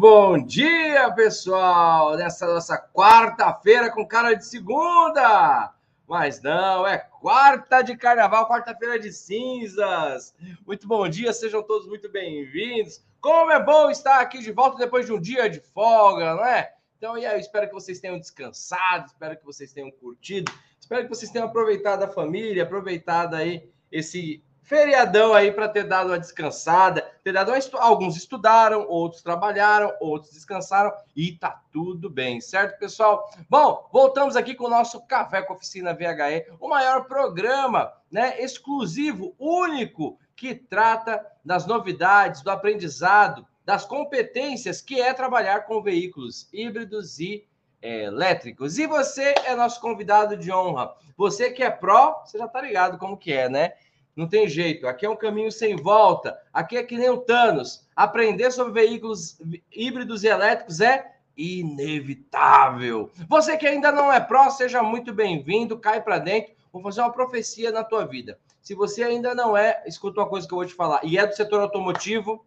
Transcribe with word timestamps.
Bom 0.00 0.42
dia, 0.42 1.12
pessoal! 1.12 2.16
Nessa 2.16 2.46
nossa 2.46 2.78
quarta-feira 2.78 3.92
com 3.92 4.08
cara 4.08 4.32
de 4.32 4.46
segunda! 4.46 5.74
Mas 6.08 6.40
não, 6.40 6.86
é 6.86 6.96
quarta 6.96 7.82
de 7.82 7.94
carnaval, 7.98 8.48
quarta-feira 8.48 8.98
de 8.98 9.12
cinzas. 9.12 10.34
Muito 10.66 10.88
bom 10.88 11.06
dia, 11.06 11.34
sejam 11.34 11.62
todos 11.62 11.86
muito 11.86 12.10
bem-vindos. 12.10 13.04
Como 13.20 13.52
é 13.52 13.62
bom 13.62 13.90
estar 13.90 14.20
aqui 14.20 14.38
de 14.38 14.50
volta 14.50 14.78
depois 14.78 15.04
de 15.04 15.12
um 15.12 15.20
dia 15.20 15.50
de 15.50 15.60
folga, 15.60 16.34
não 16.34 16.46
é? 16.46 16.72
Então, 16.96 17.18
e 17.18 17.26
aí, 17.26 17.38
espero 17.38 17.68
que 17.68 17.74
vocês 17.74 18.00
tenham 18.00 18.18
descansado, 18.18 19.04
espero 19.04 19.36
que 19.36 19.44
vocês 19.44 19.70
tenham 19.70 19.90
curtido, 19.90 20.50
espero 20.80 21.02
que 21.02 21.14
vocês 21.14 21.30
tenham 21.30 21.46
aproveitado 21.46 22.04
a 22.04 22.08
família, 22.08 22.62
aproveitado 22.62 23.34
aí 23.34 23.70
esse 23.92 24.42
feriadão 24.70 25.34
aí 25.34 25.50
para 25.50 25.68
ter 25.68 25.82
dado 25.82 26.10
uma 26.10 26.18
descansada, 26.18 27.02
ter 27.24 27.32
dado 27.32 27.48
uma 27.48 27.58
estu... 27.58 27.76
alguns 27.76 28.16
estudaram, 28.16 28.86
outros 28.88 29.20
trabalharam, 29.20 29.92
outros 29.98 30.32
descansaram 30.32 30.92
e 31.16 31.32
tá 31.32 31.60
tudo 31.72 32.08
bem, 32.08 32.40
certo, 32.40 32.78
pessoal? 32.78 33.28
Bom, 33.48 33.88
voltamos 33.92 34.36
aqui 34.36 34.54
com 34.54 34.66
o 34.66 34.70
nosso 34.70 35.04
Café 35.08 35.42
com 35.42 35.54
Oficina 35.54 35.92
VHE, 35.92 36.46
o 36.60 36.68
maior 36.68 37.06
programa, 37.06 37.92
né, 38.12 38.40
exclusivo, 38.40 39.34
único 39.40 40.16
que 40.36 40.54
trata 40.54 41.20
das 41.44 41.66
novidades, 41.66 42.40
do 42.40 42.50
aprendizado, 42.52 43.44
das 43.64 43.84
competências 43.84 44.80
que 44.80 45.00
é 45.00 45.12
trabalhar 45.12 45.66
com 45.66 45.82
veículos 45.82 46.48
híbridos 46.52 47.18
e 47.18 47.44
elétricos. 47.82 48.78
E 48.78 48.86
você 48.86 49.34
é 49.44 49.56
nosso 49.56 49.80
convidado 49.80 50.36
de 50.36 50.52
honra. 50.52 50.94
Você 51.16 51.50
que 51.50 51.62
é 51.62 51.70
pró, 51.70 52.22
você 52.24 52.38
já 52.38 52.46
tá 52.46 52.60
ligado 52.60 52.98
como 52.98 53.16
que 53.16 53.32
é, 53.32 53.48
né? 53.48 53.72
Não 54.20 54.28
tem 54.28 54.46
jeito. 54.46 54.86
Aqui 54.86 55.06
é 55.06 55.08
um 55.08 55.16
caminho 55.16 55.50
sem 55.50 55.74
volta. 55.74 56.38
Aqui 56.52 56.76
é 56.76 56.82
que 56.82 56.98
nem 56.98 57.08
o 57.08 57.16
Thanos. 57.16 57.88
Aprender 57.96 58.50
sobre 58.50 58.74
veículos 58.74 59.40
híbridos 59.72 60.22
e 60.22 60.26
elétricos 60.26 60.82
é 60.82 61.14
inevitável. 61.34 63.10
Você 63.26 63.56
que 63.56 63.66
ainda 63.66 63.90
não 63.90 64.12
é 64.12 64.20
pró, 64.20 64.50
seja 64.50 64.82
muito 64.82 65.14
bem-vindo. 65.14 65.78
Cai 65.78 66.02
para 66.02 66.18
dentro. 66.18 66.52
Vou 66.70 66.82
fazer 66.82 67.00
uma 67.00 67.10
profecia 67.10 67.72
na 67.72 67.82
tua 67.82 68.04
vida. 68.04 68.38
Se 68.60 68.74
você 68.74 69.02
ainda 69.02 69.34
não 69.34 69.56
é, 69.56 69.82
escuta 69.86 70.20
uma 70.20 70.28
coisa 70.28 70.46
que 70.46 70.52
eu 70.52 70.58
vou 70.58 70.66
te 70.66 70.74
falar. 70.74 71.00
E 71.02 71.16
é 71.16 71.26
do 71.26 71.34
setor 71.34 71.62
automotivo, 71.62 72.44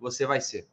você 0.00 0.26
vai 0.26 0.40
ser. 0.40 0.66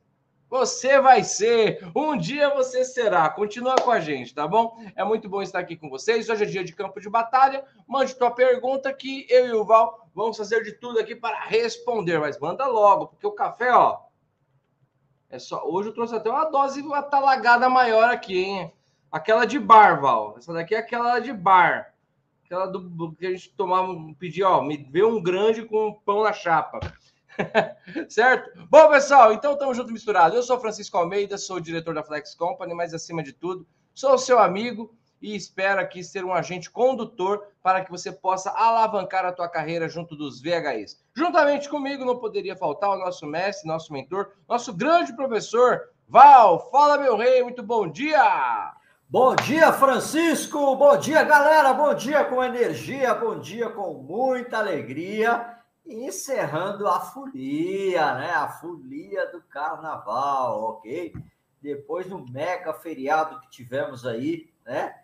Você 0.53 1.01
vai 1.01 1.23
ser, 1.23 1.79
um 1.95 2.15
dia 2.15 2.53
você 2.53 2.85
será. 2.85 3.27
Continua 3.27 3.73
com 3.73 3.89
a 3.89 3.99
gente, 3.99 4.35
tá 4.35 4.47
bom? 4.47 4.77
É 4.95 5.03
muito 5.03 5.27
bom 5.27 5.41
estar 5.41 5.57
aqui 5.57 5.75
com 5.75 5.89
vocês. 5.89 6.29
Hoje 6.29 6.43
é 6.43 6.45
dia 6.45 6.63
de 6.63 6.75
campo 6.75 7.01
de 7.01 7.09
batalha. 7.09 7.65
Mande 7.87 8.13
tua 8.13 8.29
pergunta 8.29 8.93
que 8.93 9.25
eu 9.31 9.47
e 9.47 9.51
o 9.51 9.65
Val 9.65 10.07
vamos 10.13 10.37
fazer 10.37 10.61
de 10.61 10.73
tudo 10.73 10.99
aqui 10.99 11.15
para 11.15 11.39
responder. 11.39 12.19
Mas 12.19 12.37
manda 12.37 12.67
logo, 12.67 13.07
porque 13.07 13.25
o 13.25 13.31
café, 13.31 13.73
ó, 13.73 14.01
é 15.27 15.39
só. 15.39 15.63
Hoje 15.65 15.89
eu 15.89 15.93
trouxe 15.95 16.13
até 16.13 16.29
uma 16.29 16.45
dose 16.45 16.85
atalagada 16.93 17.67
maior 17.67 18.11
aqui, 18.11 18.37
hein? 18.37 18.71
Aquela 19.11 19.45
de 19.45 19.57
bar, 19.57 19.99
Val. 19.99 20.35
Essa 20.37 20.53
daqui 20.53 20.75
é 20.75 20.77
aquela 20.77 21.17
de 21.17 21.33
bar. 21.33 21.95
Aquela 22.45 22.67
do 22.67 23.11
que 23.13 23.25
a 23.25 23.31
gente 23.31 23.49
tomava, 23.55 23.91
pedir, 24.19 24.43
ó, 24.43 24.61
me 24.61 24.77
vê 24.77 25.03
um 25.03 25.19
grande 25.19 25.65
com 25.65 25.99
pão 26.05 26.21
na 26.21 26.31
chapa. 26.31 26.79
certo? 28.09 28.51
Bom, 28.69 28.89
pessoal, 28.89 29.33
então 29.33 29.53
estamos 29.53 29.77
juntos 29.77 29.91
misturados. 29.91 30.35
Eu 30.35 30.43
sou 30.43 30.59
Francisco 30.59 30.97
Almeida, 30.97 31.37
sou 31.37 31.57
o 31.57 31.61
diretor 31.61 31.93
da 31.93 32.03
Flex 32.03 32.35
Company, 32.35 32.73
mas 32.73 32.93
acima 32.93 33.23
de 33.23 33.33
tudo, 33.33 33.67
sou 33.93 34.17
seu 34.17 34.39
amigo 34.39 34.95
e 35.21 35.35
espero 35.35 35.79
aqui 35.79 36.03
ser 36.03 36.25
um 36.25 36.33
agente 36.33 36.69
condutor 36.69 37.47
para 37.61 37.83
que 37.83 37.89
você 37.89 38.11
possa 38.11 38.51
alavancar 38.51 39.25
a 39.25 39.31
tua 39.31 39.47
carreira 39.47 39.87
junto 39.87 40.15
dos 40.15 40.41
VHIs. 40.41 41.01
Juntamente 41.15 41.69
comigo 41.69 42.03
não 42.03 42.19
poderia 42.19 42.57
faltar 42.57 42.89
o 42.89 42.97
nosso 42.97 43.25
mestre, 43.25 43.67
nosso 43.67 43.93
mentor, 43.93 44.33
nosso 44.47 44.73
grande 44.73 45.15
professor, 45.15 45.81
Val. 46.07 46.69
Fala, 46.69 46.97
meu 46.97 47.15
rei, 47.15 47.41
muito 47.41 47.63
bom 47.63 47.87
dia! 47.87 48.73
Bom 49.07 49.35
dia, 49.35 49.71
Francisco! 49.71 50.75
Bom 50.75 50.97
dia, 50.97 51.23
galera! 51.23 51.71
Bom 51.73 51.93
dia 51.93 52.25
com 52.25 52.43
energia, 52.43 53.13
bom 53.13 53.39
dia 53.39 53.69
com 53.69 53.93
muita 53.93 54.57
alegria 54.57 55.62
encerrando 55.85 56.87
a 56.87 56.99
folia, 56.99 58.15
né? 58.15 58.31
A 58.31 58.47
folia 58.47 59.31
do 59.31 59.41
carnaval, 59.41 60.61
ok? 60.61 61.13
Depois 61.61 62.07
do 62.07 62.19
mega 62.31 62.73
feriado 62.73 63.39
que 63.41 63.49
tivemos 63.49 64.05
aí, 64.05 64.51
né? 64.65 64.95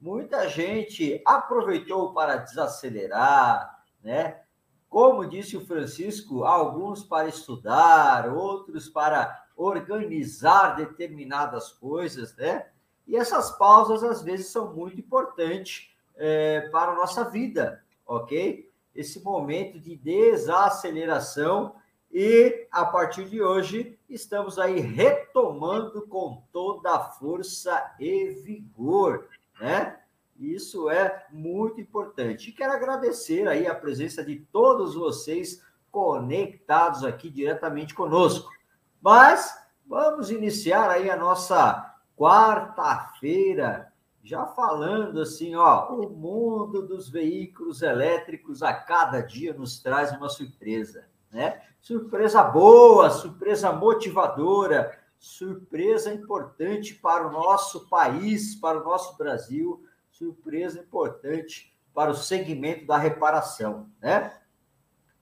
Muita 0.00 0.48
gente 0.48 1.22
aproveitou 1.24 2.12
para 2.12 2.36
desacelerar, 2.36 3.82
né? 4.02 4.42
Como 4.88 5.26
disse 5.26 5.56
o 5.56 5.66
Francisco, 5.66 6.44
alguns 6.44 7.02
para 7.02 7.28
estudar, 7.28 8.30
outros 8.32 8.88
para 8.88 9.46
organizar 9.56 10.76
determinadas 10.76 11.72
coisas, 11.72 12.36
né? 12.36 12.66
E 13.06 13.16
essas 13.16 13.56
pausas 13.56 14.02
às 14.02 14.22
vezes 14.22 14.48
são 14.48 14.74
muito 14.74 15.00
importantes 15.00 15.90
é, 16.16 16.68
para 16.70 16.92
a 16.92 16.94
nossa 16.94 17.24
vida, 17.24 17.84
ok? 18.06 18.65
Esse 18.96 19.22
momento 19.22 19.78
de 19.78 19.96
desaceleração 19.96 21.74
e 22.10 22.66
a 22.70 22.84
partir 22.84 23.26
de 23.28 23.42
hoje 23.42 23.98
estamos 24.08 24.58
aí 24.58 24.80
retomando 24.80 26.06
com 26.06 26.42
toda 26.52 26.94
a 26.94 27.00
força 27.00 27.94
e 28.00 28.30
vigor, 28.30 29.28
né? 29.60 30.00
Isso 30.38 30.90
é 30.90 31.26
muito 31.30 31.80
importante. 31.80 32.50
E 32.50 32.52
quero 32.52 32.72
agradecer 32.72 33.48
aí 33.48 33.66
a 33.66 33.74
presença 33.74 34.22
de 34.24 34.36
todos 34.52 34.94
vocês 34.94 35.62
conectados 35.90 37.04
aqui 37.04 37.30
diretamente 37.30 37.94
conosco. 37.94 38.50
Mas 39.00 39.58
vamos 39.86 40.30
iniciar 40.30 40.90
aí 40.90 41.08
a 41.08 41.16
nossa 41.16 41.94
quarta-feira 42.16 43.92
já 44.26 44.44
falando 44.44 45.20
assim, 45.20 45.54
ó, 45.54 45.88
o 45.94 46.10
mundo 46.10 46.82
dos 46.82 47.08
veículos 47.08 47.80
elétricos 47.80 48.60
a 48.60 48.74
cada 48.74 49.20
dia 49.20 49.54
nos 49.54 49.78
traz 49.80 50.10
uma 50.10 50.28
surpresa, 50.28 51.06
né? 51.30 51.62
Surpresa 51.80 52.42
boa, 52.42 53.08
surpresa 53.08 53.70
motivadora, 53.70 54.98
surpresa 55.16 56.12
importante 56.12 56.92
para 56.92 57.24
o 57.24 57.30
nosso 57.30 57.88
país, 57.88 58.56
para 58.56 58.80
o 58.80 58.84
nosso 58.84 59.16
Brasil, 59.16 59.84
surpresa 60.10 60.80
importante 60.80 61.72
para 61.94 62.10
o 62.10 62.16
segmento 62.16 62.84
da 62.84 62.96
reparação, 62.96 63.88
né? 64.02 64.36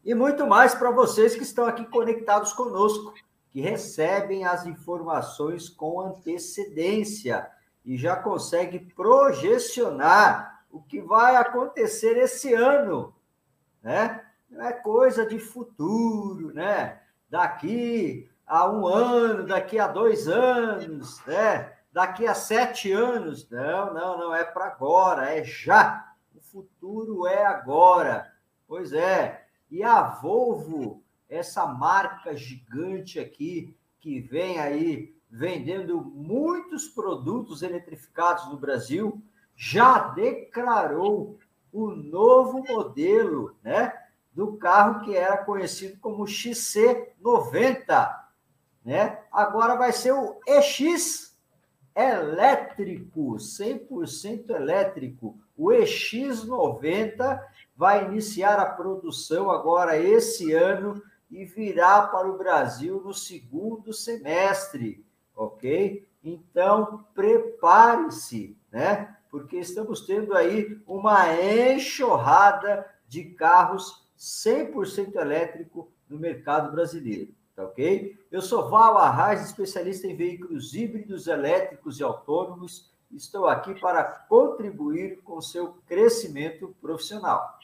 E 0.03 0.15
muito 0.15 0.47
mais 0.47 0.75
para 0.75 0.91
vocês 0.91 1.35
que 1.37 1.43
estão 1.43 1.67
aqui 1.67 1.85
conectados 1.85 2.55
conosco, 2.55 3.13
que 3.51 3.61
recebem 3.61 4.47
as 4.47 4.65
informações 4.65 5.69
com 5.69 6.01
antecedência 6.01 7.47
e 7.85 7.97
já 7.97 8.17
consegue 8.17 8.79
projecionar 8.79 10.65
o 10.71 10.81
que 10.83 11.01
vai 11.01 11.37
acontecer 11.37 12.17
esse 12.17 12.53
ano, 12.53 13.15
né? 13.83 14.25
Não 14.49 14.65
é 14.65 14.73
coisa 14.73 15.27
de 15.27 15.39
futuro, 15.39 16.53
né? 16.53 17.01
Daqui 17.29 18.31
a 18.47 18.71
um 18.71 18.87
ano, 18.87 19.47
daqui 19.47 19.79
a 19.79 19.87
dois 19.87 20.29
anos, 20.29 21.25
né? 21.27 21.73
Daqui 21.93 22.27
a 22.27 22.35
sete 22.35 22.91
anos. 22.91 23.49
Não, 23.51 23.93
não, 23.93 24.19
não 24.19 24.35
é 24.35 24.45
para 24.45 24.67
agora, 24.67 25.31
é 25.31 25.45
já. 25.45 26.13
O 26.35 26.41
futuro 26.41 27.27
é 27.27 27.45
agora. 27.45 28.33
Pois 28.67 28.93
é. 28.93 29.47
E 29.71 29.83
a 29.83 30.03
Volvo, 30.03 31.03
essa 31.29 31.67
marca 31.67 32.37
gigante 32.37 33.19
aqui, 33.19 33.77
que 34.01 34.21
vem 34.21 34.61
aí 34.61 35.14
vendendo 35.37 36.01
muitos 36.01 36.87
produtos 36.87 37.61
eletrificados 37.63 38.49
no 38.49 38.57
Brasil, 38.57 39.21
já 39.57 39.99
declarou 40.11 41.37
o 41.73 41.89
novo 41.91 42.63
modelo, 42.63 43.57
né, 43.61 43.93
do 44.33 44.57
carro 44.57 45.01
que 45.05 45.17
era 45.17 45.39
conhecido 45.39 45.99
como 45.99 46.23
XC90, 46.25 48.17
né? 48.85 49.23
Agora 49.33 49.75
vai 49.75 49.91
ser 49.93 50.13
o 50.13 50.39
EX 50.47 51.37
elétrico, 51.97 53.35
100% 53.35 54.51
elétrico. 54.51 55.37
O 55.57 55.71
EX90 55.71 57.41
vai 57.77 58.05
iniciar 58.05 58.61
a 58.61 58.67
produção 58.71 59.51
agora 59.51 59.99
esse 59.99 60.53
ano 60.53 61.03
e 61.29 61.45
virá 61.45 62.07
para 62.07 62.29
o 62.29 62.39
Brasil 62.39 63.01
no 63.05 63.13
segundo 63.13 63.93
semestre 63.93 65.05
ok? 65.35 66.07
Então, 66.23 67.05
prepare-se, 67.15 68.57
né? 68.71 69.17
Porque 69.31 69.57
estamos 69.57 70.07
tendo 70.07 70.35
aí 70.35 70.81
uma 70.87 71.35
enxurrada 71.43 72.87
de 73.09 73.25
carros 73.25 74.09
100% 74.19 75.17
elétrico 75.17 75.93
no 76.09 76.19
mercado 76.19 76.73
brasileiro, 76.73 77.35
tá 77.55 77.65
ok? 77.65 78.17
Eu 78.31 78.41
sou 78.41 78.69
Val 78.69 78.97
Arraes, 78.97 79.45
especialista 79.45 80.07
em 80.07 80.17
veículos 80.17 80.75
híbridos, 80.75 81.27
elétricos 81.27 81.99
e 81.99 82.03
autônomos. 82.03 82.93
Estou 83.11 83.47
aqui 83.47 83.79
para 83.81 84.05
contribuir 84.05 85.21
com 85.23 85.41
seu 85.41 85.75
crescimento 85.87 86.75
profissional. 86.81 87.59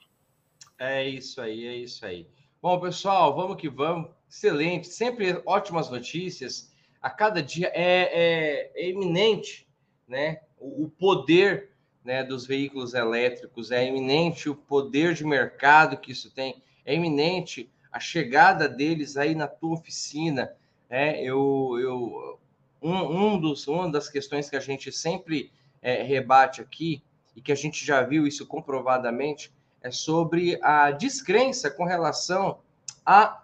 É 0.78 1.08
isso 1.08 1.40
aí, 1.40 1.66
é 1.66 1.76
isso 1.76 2.04
aí. 2.04 2.26
Bom, 2.60 2.78
pessoal, 2.80 3.34
vamos 3.34 3.56
que 3.56 3.68
vamos. 3.68 4.10
Excelente, 4.28 4.88
sempre 4.88 5.42
ótimas 5.46 5.90
notícias 5.90 6.69
a 7.00 7.10
cada 7.10 7.42
dia 7.42 7.70
é, 7.74 8.70
é, 8.72 8.72
é 8.74 8.88
eminente, 8.88 9.66
né? 10.06 10.40
O, 10.58 10.84
o 10.84 10.90
poder 10.90 11.70
né, 12.04 12.24
dos 12.24 12.46
veículos 12.46 12.94
elétricos, 12.94 13.70
é 13.70 13.86
eminente 13.86 14.48
o 14.48 14.54
poder 14.54 15.14
de 15.14 15.24
mercado 15.24 15.96
que 15.96 16.12
isso 16.12 16.30
tem, 16.30 16.62
é 16.84 16.94
eminente 16.94 17.70
a 17.92 18.00
chegada 18.00 18.68
deles 18.68 19.16
aí 19.16 19.34
na 19.34 19.46
tua 19.46 19.74
oficina. 19.74 20.52
É, 20.88 21.22
eu, 21.22 21.76
eu, 21.78 22.38
um, 22.82 22.94
um 22.94 23.40
dos, 23.40 23.66
uma 23.68 23.90
das 23.90 24.08
questões 24.08 24.48
que 24.48 24.56
a 24.56 24.60
gente 24.60 24.90
sempre 24.90 25.52
é, 25.82 26.02
rebate 26.02 26.60
aqui, 26.60 27.02
e 27.36 27.40
que 27.40 27.52
a 27.52 27.56
gente 27.56 27.84
já 27.84 28.02
viu 28.02 28.26
isso 28.26 28.46
comprovadamente, 28.46 29.52
é 29.82 29.90
sobre 29.90 30.58
a 30.62 30.90
descrença 30.90 31.70
com 31.70 31.84
relação 31.84 32.58
a 33.06 33.42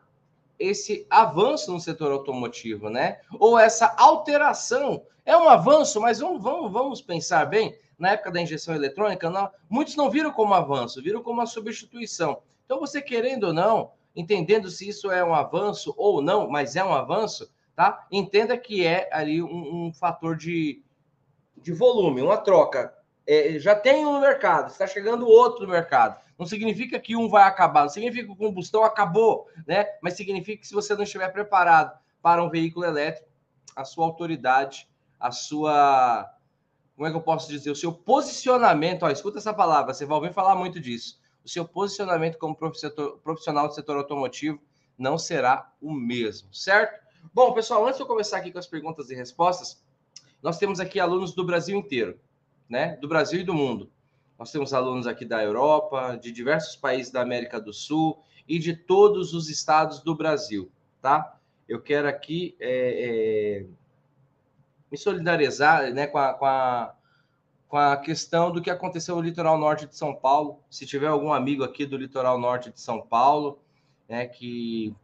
esse 0.58 1.06
avanço 1.10 1.72
no 1.72 1.80
setor 1.80 2.12
automotivo, 2.12 2.88
né? 2.90 3.20
Ou 3.38 3.58
essa 3.58 3.94
alteração. 3.96 5.02
É 5.24 5.36
um 5.36 5.48
avanço, 5.48 6.00
mas 6.00 6.20
vamos, 6.20 6.42
vamos, 6.42 6.72
vamos 6.72 7.02
pensar 7.02 7.44
bem. 7.46 7.76
Na 7.98 8.10
época 8.10 8.30
da 8.30 8.40
injeção 8.40 8.74
eletrônica, 8.74 9.30
não, 9.30 9.50
muitos 9.68 9.96
não 9.96 10.10
viram 10.10 10.30
como 10.30 10.54
avanço, 10.54 11.02
viram 11.02 11.22
como 11.22 11.40
uma 11.40 11.46
substituição. 11.46 12.42
Então, 12.64 12.78
você 12.78 13.00
querendo 13.00 13.44
ou 13.44 13.52
não, 13.52 13.92
entendendo 14.14 14.70
se 14.70 14.88
isso 14.88 15.10
é 15.10 15.24
um 15.24 15.34
avanço 15.34 15.94
ou 15.96 16.20
não, 16.20 16.48
mas 16.48 16.76
é 16.76 16.84
um 16.84 16.92
avanço, 16.92 17.50
tá? 17.74 18.06
Entenda 18.10 18.56
que 18.56 18.84
é 18.84 19.08
ali 19.12 19.42
um, 19.42 19.86
um 19.86 19.92
fator 19.92 20.36
de, 20.36 20.82
de 21.56 21.72
volume, 21.72 22.22
uma 22.22 22.36
troca. 22.36 22.95
É, 23.26 23.58
já 23.58 23.74
tem 23.74 24.06
um 24.06 24.14
no 24.14 24.20
mercado, 24.20 24.70
está 24.70 24.86
chegando 24.86 25.26
outro 25.26 25.66
no 25.66 25.72
mercado. 25.72 26.20
Não 26.38 26.46
significa 26.46 27.00
que 27.00 27.16
um 27.16 27.28
vai 27.28 27.44
acabar, 27.44 27.82
não 27.82 27.88
significa 27.88 28.26
que 28.26 28.32
o 28.32 28.36
combustão 28.36 28.84
acabou, 28.84 29.48
né? 29.66 29.86
Mas 30.02 30.14
significa 30.14 30.60
que 30.60 30.68
se 30.68 30.74
você 30.74 30.94
não 30.94 31.02
estiver 31.02 31.28
preparado 31.32 31.98
para 32.22 32.42
um 32.42 32.50
veículo 32.50 32.84
elétrico, 32.84 33.28
a 33.74 33.84
sua 33.84 34.06
autoridade, 34.06 34.88
a 35.18 35.30
sua. 35.30 36.32
Como 36.94 37.06
é 37.06 37.10
que 37.10 37.16
eu 37.16 37.22
posso 37.22 37.48
dizer? 37.48 37.70
O 37.70 37.76
seu 37.76 37.92
posicionamento, 37.92 39.02
ó, 39.02 39.10
escuta 39.10 39.38
essa 39.38 39.52
palavra, 39.52 39.92
você 39.92 40.06
vai 40.06 40.16
ouvir 40.16 40.32
falar 40.32 40.54
muito 40.54 40.80
disso. 40.80 41.20
O 41.44 41.48
seu 41.48 41.66
posicionamento 41.66 42.38
como 42.38 42.56
profissional 42.56 43.68
do 43.68 43.74
setor 43.74 43.96
automotivo 43.98 44.60
não 44.96 45.18
será 45.18 45.70
o 45.80 45.92
mesmo, 45.92 46.52
certo? 46.54 47.04
Bom, 47.34 47.52
pessoal, 47.52 47.84
antes 47.84 47.96
de 47.96 48.02
eu 48.02 48.06
começar 48.06 48.38
aqui 48.38 48.50
com 48.50 48.58
as 48.58 48.66
perguntas 48.66 49.10
e 49.10 49.14
respostas, 49.14 49.84
nós 50.42 50.58
temos 50.58 50.80
aqui 50.80 50.98
alunos 50.98 51.34
do 51.34 51.44
Brasil 51.44 51.76
inteiro, 51.76 52.18
né? 52.68 52.96
Do 52.96 53.08
Brasil 53.08 53.40
e 53.40 53.44
do 53.44 53.54
mundo. 53.54 53.90
Nós 54.38 54.52
temos 54.52 54.74
alunos 54.74 55.06
aqui 55.06 55.24
da 55.24 55.42
Europa, 55.42 56.18
de 56.20 56.30
diversos 56.30 56.76
países 56.76 57.10
da 57.10 57.22
América 57.22 57.60
do 57.60 57.72
Sul 57.72 58.22
e 58.46 58.58
de 58.58 58.76
todos 58.76 59.32
os 59.32 59.48
estados 59.48 60.00
do 60.00 60.14
Brasil, 60.14 60.70
tá? 61.00 61.38
Eu 61.68 61.80
quero 61.80 62.06
aqui 62.06 62.54
é, 62.60 63.62
é, 63.62 63.66
me 64.90 64.96
solidarizar 64.96 65.92
né, 65.92 66.06
com, 66.06 66.18
a, 66.18 66.34
com, 66.34 66.44
a, 66.44 66.94
com 67.66 67.76
a 67.76 67.96
questão 67.96 68.52
do 68.52 68.62
que 68.62 68.70
aconteceu 68.70 69.16
no 69.16 69.22
litoral 69.22 69.58
norte 69.58 69.86
de 69.86 69.96
São 69.96 70.14
Paulo. 70.14 70.60
Se 70.70 70.86
tiver 70.86 71.08
algum 71.08 71.32
amigo 71.32 71.64
aqui 71.64 71.84
do 71.84 71.96
litoral 71.96 72.38
norte 72.38 72.70
de 72.70 72.80
São 72.80 73.02
Paulo, 73.02 73.58
né, 74.08 74.26
que 74.26 74.94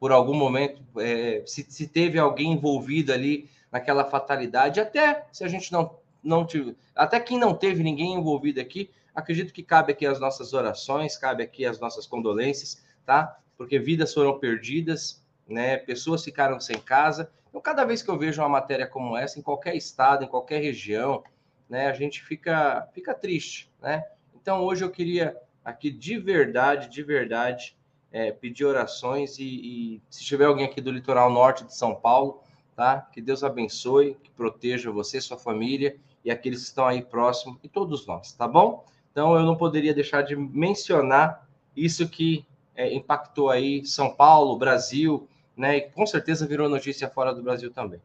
por 0.00 0.10
algum 0.10 0.34
momento 0.34 0.82
é, 0.98 1.42
se, 1.46 1.64
se 1.70 1.86
teve 1.86 2.18
alguém 2.18 2.52
envolvido 2.52 3.12
ali 3.12 3.48
naquela 3.70 4.04
fatalidade, 4.04 4.80
até 4.80 5.26
se 5.30 5.44
a 5.44 5.48
gente 5.48 5.72
não 5.72 5.96
não 6.24 6.46
tive, 6.46 6.76
até 6.94 7.20
quem 7.20 7.38
não 7.38 7.54
teve 7.54 7.82
ninguém 7.82 8.14
envolvido 8.14 8.60
aqui, 8.60 8.90
acredito 9.14 9.52
que 9.52 9.62
cabe 9.62 9.92
aqui 9.92 10.06
as 10.06 10.18
nossas 10.18 10.52
orações, 10.52 11.16
cabe 11.16 11.42
aqui 11.42 11.64
as 11.64 11.78
nossas 11.78 12.06
condolências, 12.06 12.82
tá? 13.06 13.38
Porque 13.56 13.78
vidas 13.78 14.12
foram 14.12 14.38
perdidas, 14.38 15.22
né? 15.46 15.76
Pessoas 15.76 16.24
ficaram 16.24 16.58
sem 16.58 16.78
casa. 16.78 17.30
Então, 17.48 17.60
cada 17.60 17.84
vez 17.84 18.02
que 18.02 18.10
eu 18.10 18.18
vejo 18.18 18.42
uma 18.42 18.48
matéria 18.48 18.86
como 18.86 19.16
essa, 19.16 19.38
em 19.38 19.42
qualquer 19.42 19.76
estado, 19.76 20.24
em 20.24 20.28
qualquer 20.28 20.60
região, 20.60 21.22
né, 21.68 21.86
a 21.86 21.92
gente 21.92 22.22
fica, 22.22 22.88
fica 22.92 23.14
triste, 23.14 23.70
né? 23.80 24.04
Então, 24.34 24.62
hoje 24.62 24.84
eu 24.84 24.90
queria 24.90 25.36
aqui 25.64 25.90
de 25.90 26.18
verdade, 26.18 26.88
de 26.88 27.02
verdade, 27.02 27.76
é, 28.12 28.30
pedir 28.32 28.64
orações 28.64 29.38
e, 29.38 29.44
e 29.44 30.02
se 30.10 30.24
tiver 30.24 30.44
alguém 30.44 30.66
aqui 30.66 30.80
do 30.80 30.90
litoral 30.90 31.30
norte 31.30 31.64
de 31.64 31.74
São 31.74 31.94
Paulo, 31.94 32.42
tá? 32.74 33.00
Que 33.00 33.20
Deus 33.20 33.44
abençoe, 33.44 34.16
que 34.22 34.30
proteja 34.30 34.90
você, 34.90 35.20
sua 35.20 35.38
família 35.38 35.96
e 36.24 36.30
aqueles 36.30 36.60
que 36.60 36.66
estão 36.66 36.86
aí 36.86 37.02
próximo 37.02 37.58
e 37.62 37.68
todos 37.68 38.06
nós, 38.06 38.32
tá 38.32 38.48
bom? 38.48 38.84
Então 39.12 39.36
eu 39.36 39.44
não 39.44 39.56
poderia 39.56 39.94
deixar 39.94 40.22
de 40.22 40.34
mencionar 40.34 41.46
isso 41.76 42.08
que 42.08 42.44
é, 42.74 42.92
impactou 42.92 43.50
aí 43.50 43.84
São 43.84 44.14
Paulo, 44.14 44.58
Brasil, 44.58 45.28
né? 45.56 45.76
E 45.76 45.80
com 45.82 46.06
certeza 46.06 46.46
virou 46.46 46.68
notícia 46.68 47.08
fora 47.08 47.34
do 47.34 47.42
Brasil 47.42 47.70
também. 47.70 48.00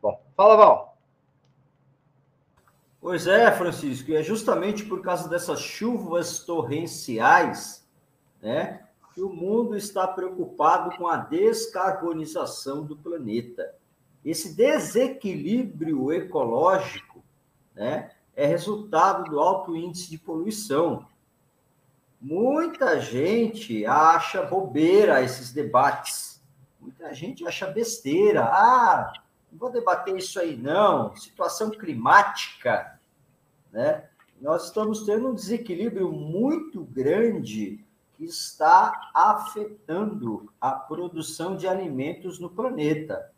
Bom, 0.00 0.20
fala 0.36 0.56
Val. 0.56 0.96
Pois 3.00 3.26
é, 3.26 3.50
Francisco, 3.50 4.12
e 4.12 4.14
é 4.14 4.22
justamente 4.22 4.84
por 4.84 5.02
causa 5.02 5.28
dessas 5.28 5.58
chuvas 5.58 6.38
torrenciais, 6.38 7.84
né, 8.40 8.86
que 9.12 9.20
o 9.20 9.28
mundo 9.28 9.76
está 9.76 10.06
preocupado 10.06 10.96
com 10.96 11.08
a 11.08 11.16
descarbonização 11.16 12.84
do 12.84 12.96
planeta. 12.96 13.74
Esse 14.24 14.54
desequilíbrio 14.54 16.12
ecológico 16.12 17.11
né, 17.74 18.10
é 18.34 18.46
resultado 18.46 19.30
do 19.30 19.40
alto 19.40 19.76
índice 19.76 20.10
de 20.10 20.18
poluição. 20.18 21.06
Muita 22.20 23.00
gente 23.00 23.84
acha 23.84 24.42
bobeira 24.42 25.22
esses 25.22 25.52
debates. 25.52 26.40
Muita 26.80 27.12
gente 27.12 27.46
acha 27.46 27.66
besteira. 27.66 28.44
Ah, 28.44 29.12
não 29.50 29.58
vou 29.58 29.70
debater 29.70 30.16
isso 30.16 30.38
aí, 30.40 30.56
não. 30.56 31.14
Situação 31.16 31.70
climática, 31.70 32.98
né? 33.72 34.04
Nós 34.40 34.64
estamos 34.64 35.04
tendo 35.04 35.28
um 35.28 35.34
desequilíbrio 35.34 36.10
muito 36.10 36.82
grande 36.82 37.84
que 38.16 38.24
está 38.24 39.10
afetando 39.14 40.52
a 40.60 40.72
produção 40.72 41.56
de 41.56 41.68
alimentos 41.68 42.40
no 42.40 42.50
planeta. 42.50 43.32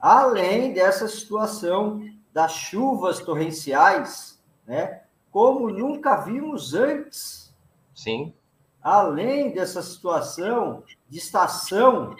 Além 0.00 0.72
dessa 0.72 1.08
situação 1.08 2.02
das 2.32 2.52
chuvas 2.52 3.20
torrenciais, 3.20 4.42
né? 4.66 5.02
Como 5.30 5.70
nunca 5.70 6.16
vimos 6.16 6.74
antes. 6.74 7.54
Sim. 7.94 8.34
Além 8.82 9.52
dessa 9.52 9.82
situação 9.82 10.84
de 11.08 11.18
estação 11.18 12.14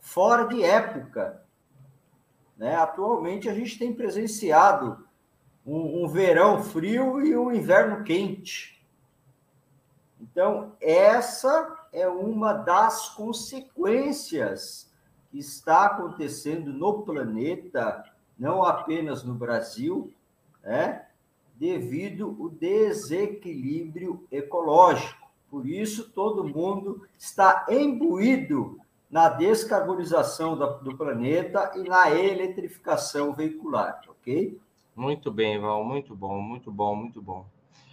fora 0.00 0.46
de 0.46 0.62
época, 0.62 1.42
né? 2.56 2.76
Atualmente 2.76 3.48
a 3.48 3.54
gente 3.54 3.78
tem 3.78 3.92
presenciado 3.92 5.06
um, 5.66 6.04
um 6.04 6.08
verão 6.08 6.62
frio 6.62 7.20
e 7.20 7.36
um 7.36 7.52
inverno 7.52 8.04
quente. 8.04 8.76
Então, 10.20 10.72
essa 10.80 11.86
é 11.92 12.08
uma 12.08 12.52
das 12.52 13.10
consequências 13.10 14.92
que 15.30 15.38
está 15.38 15.86
acontecendo 15.86 16.72
no 16.72 17.02
planeta 17.02 18.04
não 18.38 18.62
apenas 18.62 19.24
no 19.24 19.34
Brasil, 19.34 20.12
né, 20.62 21.06
devido 21.54 22.36
ao 22.40 22.48
desequilíbrio 22.50 24.26
ecológico. 24.30 25.26
Por 25.50 25.66
isso, 25.66 26.10
todo 26.10 26.44
mundo 26.44 27.06
está 27.18 27.66
imbuído 27.70 28.78
na 29.10 29.28
descarbonização 29.28 30.56
do 30.56 30.96
planeta 30.96 31.72
e 31.76 31.88
na 31.88 32.10
eletrificação 32.10 33.32
veicular, 33.32 34.00
ok? 34.08 34.60
Muito 34.94 35.30
bem, 35.30 35.58
Val, 35.58 35.84
muito 35.84 36.14
bom, 36.14 36.40
muito 36.40 36.70
bom, 36.70 36.94
muito 36.94 37.22
bom. 37.22 37.46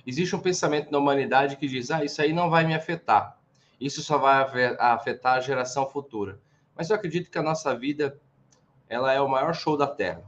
Existe 0.05 0.35
um 0.35 0.39
pensamento 0.39 0.91
na 0.91 0.97
humanidade 0.97 1.55
que 1.55 1.67
diz: 1.67 1.91
ah, 1.91 2.03
isso 2.03 2.21
aí 2.21 2.33
não 2.33 2.49
vai 2.49 2.65
me 2.65 2.73
afetar, 2.73 3.37
isso 3.79 4.01
só 4.01 4.17
vai 4.17 4.43
afetar 4.79 5.35
a 5.35 5.41
geração 5.41 5.87
futura. 5.87 6.39
Mas 6.75 6.89
eu 6.89 6.95
acredito 6.95 7.29
que 7.29 7.37
a 7.37 7.43
nossa 7.43 7.75
vida 7.75 8.19
ela 8.89 9.13
é 9.13 9.21
o 9.21 9.29
maior 9.29 9.53
show 9.53 9.77
da 9.77 9.87
Terra. 9.87 10.23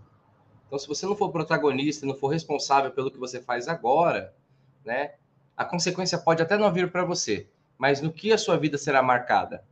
Então, 0.67 0.79
se 0.79 0.87
você 0.87 1.05
não 1.05 1.15
for 1.15 1.31
protagonista, 1.31 2.05
não 2.05 2.15
for 2.15 2.27
responsável 2.27 2.91
pelo 2.91 3.11
que 3.11 3.17
você 3.17 3.41
faz 3.41 3.67
agora, 3.67 4.33
né, 4.83 5.13
a 5.55 5.63
consequência 5.63 6.17
pode 6.17 6.41
até 6.41 6.57
não 6.57 6.71
vir 6.71 6.91
para 6.91 7.05
você, 7.05 7.47
mas 7.77 8.01
no 8.01 8.11
que 8.11 8.33
a 8.33 8.37
sua 8.37 8.57
vida 8.57 8.77
será 8.77 9.01
marcada? 9.01 9.63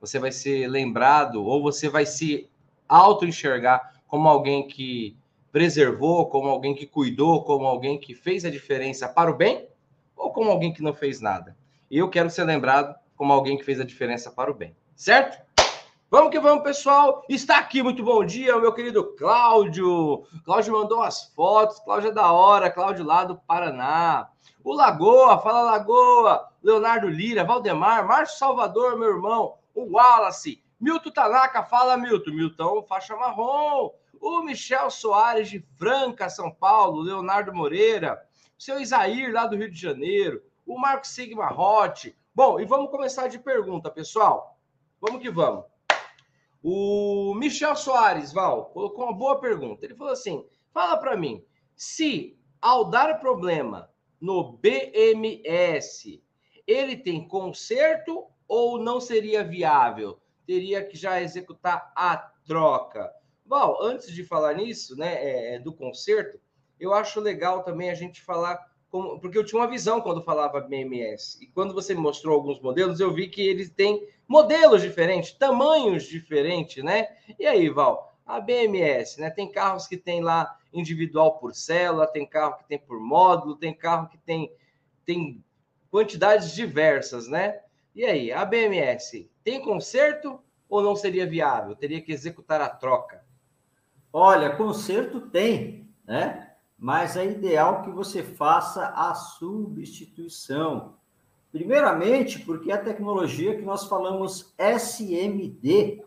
Você 0.00 0.18
vai 0.18 0.32
ser 0.32 0.68
lembrado 0.68 1.44
ou 1.44 1.62
você 1.62 1.88
vai 1.88 2.06
se 2.06 2.48
auto-enxergar 2.88 4.00
como 4.06 4.28
alguém 4.28 4.66
que 4.66 5.16
preservou, 5.52 6.26
como 6.26 6.48
alguém 6.48 6.74
que 6.74 6.86
cuidou, 6.86 7.44
como 7.44 7.66
alguém 7.66 7.98
que 7.98 8.14
fez 8.14 8.44
a 8.44 8.50
diferença 8.50 9.08
para 9.08 9.30
o 9.30 9.36
bem 9.36 9.68
ou 10.16 10.32
como 10.32 10.50
alguém 10.50 10.72
que 10.72 10.82
não 10.82 10.94
fez 10.94 11.20
nada? 11.20 11.56
E 11.90 11.98
eu 11.98 12.08
quero 12.08 12.30
ser 12.30 12.44
lembrado 12.44 12.94
como 13.16 13.32
alguém 13.32 13.58
que 13.58 13.64
fez 13.64 13.80
a 13.80 13.84
diferença 13.84 14.30
para 14.30 14.50
o 14.50 14.54
bem, 14.54 14.74
certo? 14.94 15.44
Vamos 16.12 16.32
que 16.32 16.40
vamos, 16.40 16.64
pessoal. 16.64 17.24
Está 17.28 17.58
aqui, 17.58 17.84
muito 17.84 18.02
bom 18.02 18.24
dia, 18.24 18.56
o 18.56 18.60
meu 18.60 18.72
querido 18.72 19.14
Cláudio. 19.14 20.26
Cláudio 20.44 20.72
mandou 20.72 21.00
as 21.00 21.32
fotos. 21.36 21.78
Cláudio 21.78 22.10
é 22.10 22.12
da 22.12 22.32
hora, 22.32 22.68
Cláudio 22.68 23.04
lá 23.04 23.22
do 23.22 23.36
Paraná. 23.36 24.28
O 24.64 24.74
Lagoa, 24.74 25.38
fala 25.38 25.62
Lagoa. 25.62 26.48
Leonardo 26.64 27.06
Lira, 27.06 27.44
Valdemar, 27.44 28.04
Márcio 28.08 28.40
Salvador, 28.40 28.98
meu 28.98 29.08
irmão. 29.08 29.54
O 29.72 29.92
Wallace, 29.92 30.60
Milton 30.80 31.12
Tanaka, 31.12 31.62
fala 31.62 31.96
Milton. 31.96 32.32
Milton, 32.32 32.82
faixa 32.88 33.14
marrom. 33.14 33.92
O 34.20 34.42
Michel 34.42 34.90
Soares 34.90 35.48
de 35.48 35.64
Franca, 35.78 36.28
São 36.28 36.50
Paulo. 36.50 37.02
Leonardo 37.02 37.54
Moreira. 37.54 38.20
Seu 38.58 38.80
Isair, 38.80 39.32
lá 39.32 39.46
do 39.46 39.56
Rio 39.56 39.70
de 39.70 39.80
Janeiro. 39.80 40.42
O 40.66 40.76
Marco 40.76 41.06
Sigma 41.06 41.46
Rote. 41.46 42.18
Bom, 42.34 42.58
e 42.58 42.64
vamos 42.64 42.90
começar 42.90 43.28
de 43.28 43.38
pergunta, 43.38 43.88
pessoal. 43.88 44.58
Vamos 45.00 45.22
que 45.22 45.30
vamos. 45.30 45.69
O 46.62 47.34
Michel 47.34 47.74
Soares, 47.74 48.32
Val, 48.32 48.66
colocou 48.66 49.04
uma 49.04 49.14
boa 49.14 49.40
pergunta. 49.40 49.84
Ele 49.84 49.94
falou 49.94 50.12
assim: 50.12 50.44
fala 50.72 50.96
para 50.98 51.16
mim, 51.16 51.42
se 51.74 52.38
ao 52.60 52.90
dar 52.90 53.18
problema 53.18 53.90
no 54.20 54.52
BMS, 54.52 56.22
ele 56.66 56.96
tem 56.96 57.26
conserto 57.26 58.26
ou 58.46 58.78
não 58.78 59.00
seria 59.00 59.42
viável? 59.42 60.20
Teria 60.46 60.84
que 60.84 60.96
já 60.96 61.22
executar 61.22 61.92
a 61.96 62.16
troca. 62.46 63.10
Val, 63.46 63.82
antes 63.82 64.12
de 64.12 64.24
falar 64.24 64.54
nisso, 64.54 64.96
né, 64.96 65.14
é, 65.14 65.54
é 65.54 65.58
do 65.58 65.72
conserto, 65.72 66.38
eu 66.78 66.92
acho 66.92 67.20
legal 67.20 67.62
também 67.64 67.90
a 67.90 67.94
gente 67.94 68.22
falar 68.22 68.58
como, 68.90 69.20
porque 69.20 69.38
eu 69.38 69.44
tinha 69.44 69.60
uma 69.60 69.70
visão 69.70 70.00
quando 70.00 70.22
falava 70.22 70.60
BMS. 70.60 71.38
E 71.40 71.46
quando 71.46 71.72
você 71.72 71.94
mostrou 71.94 72.34
alguns 72.34 72.60
modelos, 72.60 73.00
eu 73.00 73.12
vi 73.12 73.28
que 73.28 73.40
eles 73.40 73.70
têm 73.70 74.06
modelos 74.30 74.82
diferentes, 74.82 75.32
tamanhos 75.32 76.04
diferentes, 76.04 76.84
né? 76.84 77.08
E 77.36 77.44
aí, 77.44 77.68
Val, 77.68 78.16
a 78.24 78.38
BMS, 78.40 79.20
né? 79.20 79.28
Tem 79.28 79.50
carros 79.50 79.88
que 79.88 79.96
tem 79.96 80.22
lá 80.22 80.56
individual 80.72 81.38
por 81.38 81.52
célula, 81.52 82.06
tem 82.06 82.24
carro 82.24 82.58
que 82.58 82.68
tem 82.68 82.78
por 82.78 83.00
módulo, 83.00 83.56
tem 83.56 83.74
carro 83.74 84.08
que 84.08 84.16
tem, 84.18 84.52
tem 85.04 85.44
quantidades 85.90 86.52
diversas, 86.52 87.26
né? 87.26 87.58
E 87.92 88.04
aí, 88.04 88.30
a 88.30 88.44
BMS 88.44 89.28
tem 89.42 89.60
conserto 89.60 90.40
ou 90.68 90.80
não 90.80 90.94
seria 90.94 91.26
viável? 91.26 91.74
Teria 91.74 92.00
que 92.00 92.12
executar 92.12 92.60
a 92.60 92.68
troca? 92.68 93.24
Olha, 94.12 94.54
conserto 94.54 95.20
tem, 95.20 95.92
né? 96.06 96.50
mas 96.80 97.14
é 97.14 97.26
ideal 97.26 97.82
que 97.82 97.90
você 97.90 98.22
faça 98.22 98.86
a 98.96 99.12
substituição. 99.14 100.94
Primeiramente, 101.52 102.38
porque 102.40 102.70
a 102.70 102.78
tecnologia 102.78 103.56
que 103.56 103.62
nós 103.62 103.86
falamos 103.86 104.54
SMD, 104.56 106.00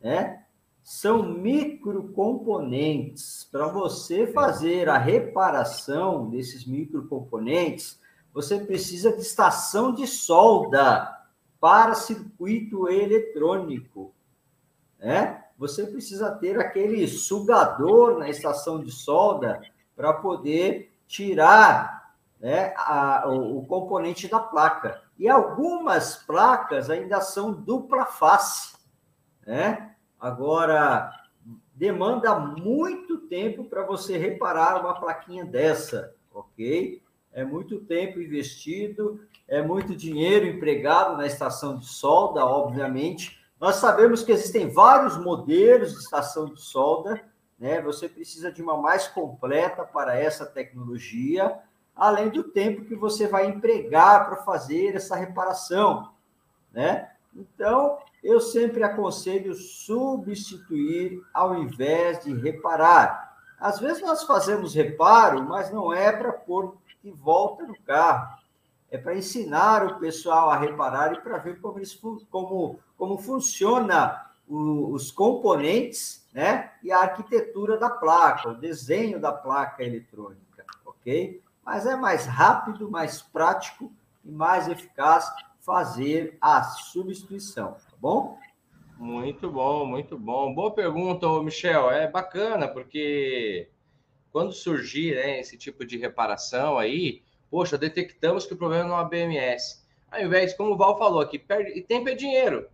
né? 0.00 0.46
São 0.82 1.22
microcomponentes. 1.22 3.46
Para 3.52 3.68
você 3.68 4.26
fazer 4.28 4.88
a 4.88 4.96
reparação 4.96 6.30
desses 6.30 6.66
microcomponentes, 6.66 8.00
você 8.32 8.58
precisa 8.58 9.12
de 9.12 9.20
estação 9.20 9.92
de 9.92 10.06
solda 10.06 11.14
para 11.60 11.92
circuito 11.94 12.88
eletrônico, 12.88 14.14
né? 14.98 15.44
Você 15.58 15.86
precisa 15.86 16.30
ter 16.30 16.58
aquele 16.58 17.06
sugador 17.06 18.18
na 18.18 18.30
estação 18.30 18.82
de 18.82 18.90
solda 18.90 19.60
para 19.96 20.14
poder 20.14 20.94
tirar 21.06 21.97
né, 22.40 22.72
a, 22.76 23.24
o, 23.28 23.58
o, 23.58 23.66
componente 23.66 24.28
da 24.28 24.38
placa. 24.38 25.02
E 25.18 25.28
algumas 25.28 26.16
placas 26.16 26.88
ainda 26.88 27.20
são 27.20 27.52
dupla 27.52 28.04
face. 28.04 28.76
Né? 29.46 29.94
Agora, 30.18 31.10
demanda 31.74 32.38
muito 32.38 33.18
tempo 33.18 33.64
para 33.64 33.84
você 33.84 34.16
reparar 34.16 34.80
uma 34.80 35.00
plaquinha 35.00 35.44
dessa, 35.44 36.14
ok? 36.32 37.02
É 37.32 37.44
muito 37.44 37.80
tempo 37.80 38.20
investido, 38.20 39.20
é 39.46 39.62
muito 39.62 39.94
dinheiro 39.94 40.46
empregado 40.46 41.16
na 41.16 41.26
estação 41.26 41.78
de 41.78 41.86
solda, 41.86 42.44
obviamente. 42.44 43.38
Nós 43.60 43.76
sabemos 43.76 44.22
que 44.22 44.32
existem 44.32 44.68
vários 44.68 45.16
modelos 45.16 45.92
de 45.92 45.98
estação 45.98 46.46
de 46.46 46.60
solda, 46.60 47.22
né? 47.58 47.80
Você 47.82 48.08
precisa 48.08 48.52
de 48.52 48.62
uma 48.62 48.76
mais 48.76 49.08
completa 49.08 49.84
para 49.84 50.16
essa 50.16 50.46
tecnologia, 50.46 51.58
além 51.98 52.30
do 52.30 52.44
tempo 52.44 52.84
que 52.84 52.94
você 52.94 53.26
vai 53.26 53.46
empregar 53.46 54.26
para 54.26 54.36
fazer 54.36 54.94
essa 54.94 55.16
reparação, 55.16 56.12
né? 56.72 57.10
Então, 57.34 57.98
eu 58.22 58.40
sempre 58.40 58.84
aconselho 58.84 59.52
substituir 59.54 61.20
ao 61.34 61.56
invés 61.56 62.22
de 62.24 62.32
reparar. 62.32 63.36
Às 63.58 63.80
vezes 63.80 64.00
nós 64.00 64.22
fazemos 64.22 64.74
reparo, 64.74 65.42
mas 65.42 65.72
não 65.72 65.92
é 65.92 66.12
para 66.12 66.32
pôr 66.32 66.76
de 67.02 67.10
volta 67.10 67.64
no 67.64 67.76
carro. 67.82 68.38
É 68.90 68.96
para 68.96 69.16
ensinar 69.16 69.84
o 69.84 69.98
pessoal 69.98 70.50
a 70.50 70.56
reparar 70.56 71.12
e 71.12 71.20
para 71.20 71.38
ver 71.38 71.60
como, 71.60 71.78
eles, 71.78 71.94
como, 72.30 72.78
como 72.96 73.18
funciona 73.18 74.24
o, 74.48 74.92
os 74.92 75.10
componentes 75.10 76.26
né? 76.32 76.72
e 76.82 76.90
a 76.90 77.00
arquitetura 77.00 77.76
da 77.76 77.90
placa, 77.90 78.48
o 78.48 78.54
desenho 78.54 79.20
da 79.20 79.32
placa 79.32 79.82
eletrônica, 79.82 80.64
ok? 80.86 81.42
Mas 81.68 81.84
é 81.84 81.94
mais 81.94 82.24
rápido, 82.24 82.90
mais 82.90 83.20
prático 83.20 83.92
e 84.24 84.30
mais 84.30 84.68
eficaz 84.68 85.30
fazer 85.60 86.38
a 86.40 86.62
substituição, 86.62 87.72
tá 87.72 87.94
bom? 88.00 88.38
Muito 88.96 89.50
bom, 89.50 89.84
muito 89.84 90.18
bom. 90.18 90.54
Boa 90.54 90.70
pergunta, 90.70 91.26
Michel. 91.42 91.90
É 91.90 92.10
bacana, 92.10 92.66
porque 92.66 93.68
quando 94.32 94.54
surgir 94.54 95.14
né, 95.14 95.40
esse 95.40 95.58
tipo 95.58 95.84
de 95.84 95.98
reparação 95.98 96.78
aí, 96.78 97.20
poxa, 97.50 97.76
detectamos 97.76 98.46
que 98.46 98.54
o 98.54 98.56
problema 98.56 98.98
é 99.02 99.04
BMS. 99.04 99.84
Ao 100.10 100.22
invés, 100.22 100.54
como 100.54 100.72
o 100.72 100.76
Val 100.78 100.96
falou 100.96 101.20
aqui, 101.20 101.38
perde, 101.38 101.78
e 101.78 101.82
tempo 101.82 102.08
é 102.08 102.14
dinheiro 102.14 102.66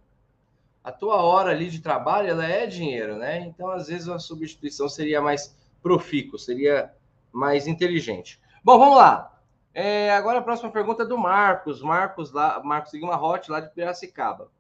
a 0.85 0.93
tua 0.93 1.21
hora 1.21 1.51
ali 1.51 1.69
de 1.69 1.81
trabalho 1.81 2.29
ela 2.29 2.47
é 2.47 2.65
dinheiro, 2.65 3.17
né? 3.17 3.41
Então, 3.41 3.71
às 3.71 3.89
vezes, 3.89 4.07
a 4.07 4.21
substituição 4.21 4.89
seria 4.89 5.21
mais 5.21 5.57
profícua, 5.83 6.39
seria 6.39 6.95
mais 7.33 7.67
inteligente. 7.67 8.39
Bom, 8.65 8.79
vamos 8.79 8.97
lá. 8.97 9.39
É, 9.75 10.11
agora 10.15 10.39
a 10.39 10.43
próxima 10.43 10.71
pergunta 10.71 11.03
é 11.03 11.07
do 11.07 11.19
Marcos, 11.19 11.83
Marcos 11.83 12.33
lá, 12.33 12.63
Marcos 12.65 12.95
Hot, 12.95 13.51
lá 13.51 13.61
de 13.61 13.69
Piracicaba. 13.69 14.51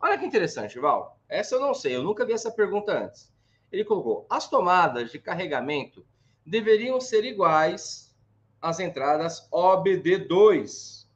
Olha 0.00 0.16
que 0.16 0.24
interessante, 0.24 0.78
Val. 0.78 1.18
Essa 1.28 1.56
eu 1.56 1.60
não 1.60 1.74
sei, 1.74 1.94
eu 1.94 2.02
nunca 2.02 2.24
vi 2.24 2.32
essa 2.32 2.50
pergunta 2.50 2.90
antes. 2.90 3.30
Ele 3.70 3.84
colocou: 3.84 4.24
as 4.30 4.48
tomadas 4.48 5.12
de 5.12 5.18
carregamento 5.18 6.06
deveriam 6.46 6.98
ser 7.02 7.22
iguais 7.22 8.16
às 8.62 8.80
entradas 8.80 9.46
OBD2, 9.52 11.06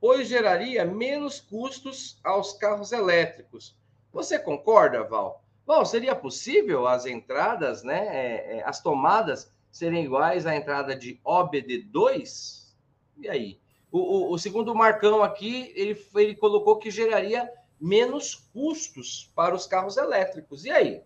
pois 0.00 0.26
geraria 0.26 0.82
menos 0.82 1.40
custos 1.40 2.18
aos 2.24 2.54
carros 2.54 2.90
elétricos, 2.90 3.76
você 4.10 4.38
concorda, 4.38 5.04
Val? 5.04 5.44
Val, 5.66 5.84
seria 5.84 6.14
possível 6.14 6.86
as 6.86 7.04
entradas, 7.04 7.82
né, 7.82 8.06
é, 8.06 8.56
é, 8.56 8.62
as 8.64 8.80
tomadas 8.80 9.54
serem 9.76 10.04
iguais 10.04 10.46
à 10.46 10.56
entrada 10.56 10.96
de 10.96 11.20
OBD2? 11.24 12.72
E 13.18 13.28
aí? 13.28 13.60
O, 13.92 13.98
o, 13.98 14.32
o 14.32 14.38
segundo 14.38 14.74
Marcão 14.74 15.22
aqui, 15.22 15.72
ele, 15.76 16.02
ele 16.14 16.34
colocou 16.34 16.78
que 16.78 16.90
geraria 16.90 17.50
menos 17.78 18.34
custos 18.52 19.30
para 19.34 19.54
os 19.54 19.66
carros 19.66 19.98
elétricos. 19.98 20.64
E 20.64 20.70
aí? 20.70 21.02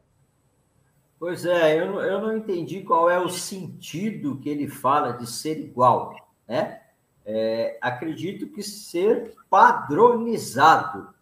Pois 1.18 1.44
é, 1.44 1.78
eu, 1.78 2.00
eu 2.00 2.20
não 2.20 2.36
entendi 2.36 2.82
qual 2.82 3.10
é 3.10 3.18
o 3.18 3.28
sentido 3.28 4.38
que 4.38 4.48
ele 4.48 4.68
fala 4.68 5.12
de 5.12 5.26
ser 5.26 5.58
igual, 5.58 6.14
né? 6.46 6.80
É, 7.26 7.76
acredito 7.80 8.48
que 8.48 8.62
ser 8.62 9.34
padronizado 9.50 11.12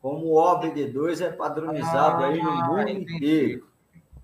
como 0.00 0.26
o 0.26 0.36
OBD2 0.36 1.20
é 1.20 1.30
padronizado 1.30 2.24
ah, 2.24 2.28
aí 2.28 2.42
no 2.42 2.52
mundo 2.52 2.88
entendi. 2.88 3.16
inteiro. 3.16 3.66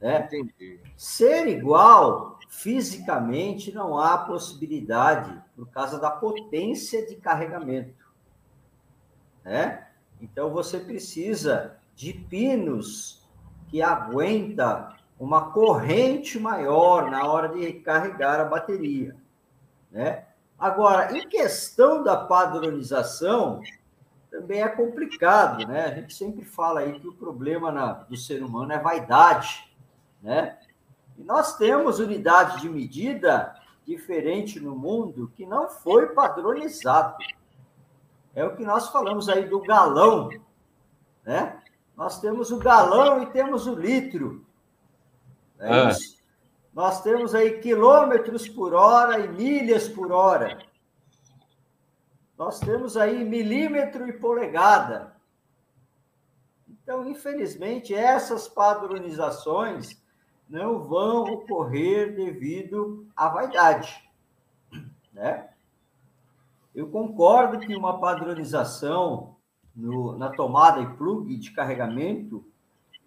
Né? 0.00 0.24
Entendi. 0.24 0.80
Ser 0.96 1.48
igual, 1.48 2.35
fisicamente, 2.56 3.70
não 3.70 3.98
há 3.98 4.16
possibilidade, 4.16 5.38
por 5.54 5.68
causa 5.68 5.98
da 5.98 6.10
potência 6.10 7.06
de 7.06 7.16
carregamento. 7.16 8.06
Né? 9.44 9.86
Então, 10.22 10.50
você 10.50 10.80
precisa 10.80 11.76
de 11.94 12.14
pinos 12.14 13.28
que 13.68 13.82
aguenta 13.82 14.96
uma 15.20 15.50
corrente 15.50 16.38
maior 16.38 17.10
na 17.10 17.26
hora 17.26 17.50
de 17.50 17.74
carregar 17.74 18.40
a 18.40 18.44
bateria. 18.44 19.14
Né? 19.90 20.24
Agora, 20.58 21.14
em 21.16 21.28
questão 21.28 22.02
da 22.02 22.16
padronização, 22.16 23.60
também 24.30 24.62
é 24.62 24.68
complicado, 24.68 25.66
né? 25.66 25.84
A 25.84 25.94
gente 25.94 26.14
sempre 26.14 26.44
fala 26.44 26.80
aí 26.80 26.98
que 26.98 27.08
o 27.08 27.14
problema 27.14 27.70
na, 27.70 27.92
do 27.92 28.16
ser 28.16 28.42
humano 28.42 28.72
é 28.72 28.78
vaidade, 28.78 29.72
né? 30.22 30.58
E 31.18 31.22
nós 31.22 31.56
temos 31.56 31.98
unidade 31.98 32.60
de 32.60 32.68
medida 32.68 33.54
diferente 33.84 34.60
no 34.60 34.76
mundo 34.76 35.32
que 35.34 35.46
não 35.46 35.68
foi 35.68 36.08
padronizado. 36.08 37.16
É 38.34 38.44
o 38.44 38.54
que 38.54 38.64
nós 38.64 38.88
falamos 38.88 39.28
aí 39.28 39.48
do 39.48 39.60
galão, 39.60 40.28
né? 41.24 41.62
Nós 41.96 42.20
temos 42.20 42.50
o 42.50 42.58
galão 42.58 43.22
e 43.22 43.26
temos 43.26 43.66
o 43.66 43.74
litro. 43.74 44.44
É 45.58 45.72
ah. 45.72 45.90
isso. 45.90 46.16
Nós 46.74 47.02
temos 47.02 47.34
aí 47.34 47.58
quilômetros 47.60 48.46
por 48.46 48.74
hora 48.74 49.18
e 49.20 49.28
milhas 49.28 49.88
por 49.88 50.12
hora 50.12 50.58
nós 52.36 52.60
temos 52.60 52.96
aí 52.96 53.24
milímetro 53.24 54.06
e 54.06 54.12
polegada. 54.12 55.16
Então, 56.68 57.08
infelizmente, 57.08 57.94
essas 57.94 58.46
padronizações 58.46 60.00
não 60.48 60.84
vão 60.84 61.24
ocorrer 61.24 62.14
devido 62.14 63.06
à 63.16 63.28
vaidade, 63.28 64.08
né? 65.12 65.48
Eu 66.74 66.88
concordo 66.88 67.58
que 67.58 67.74
uma 67.74 67.98
padronização 67.98 69.36
no, 69.74 70.16
na 70.16 70.30
tomada 70.30 70.80
e 70.80 70.96
plug 70.96 71.36
de 71.36 71.50
carregamento 71.50 72.44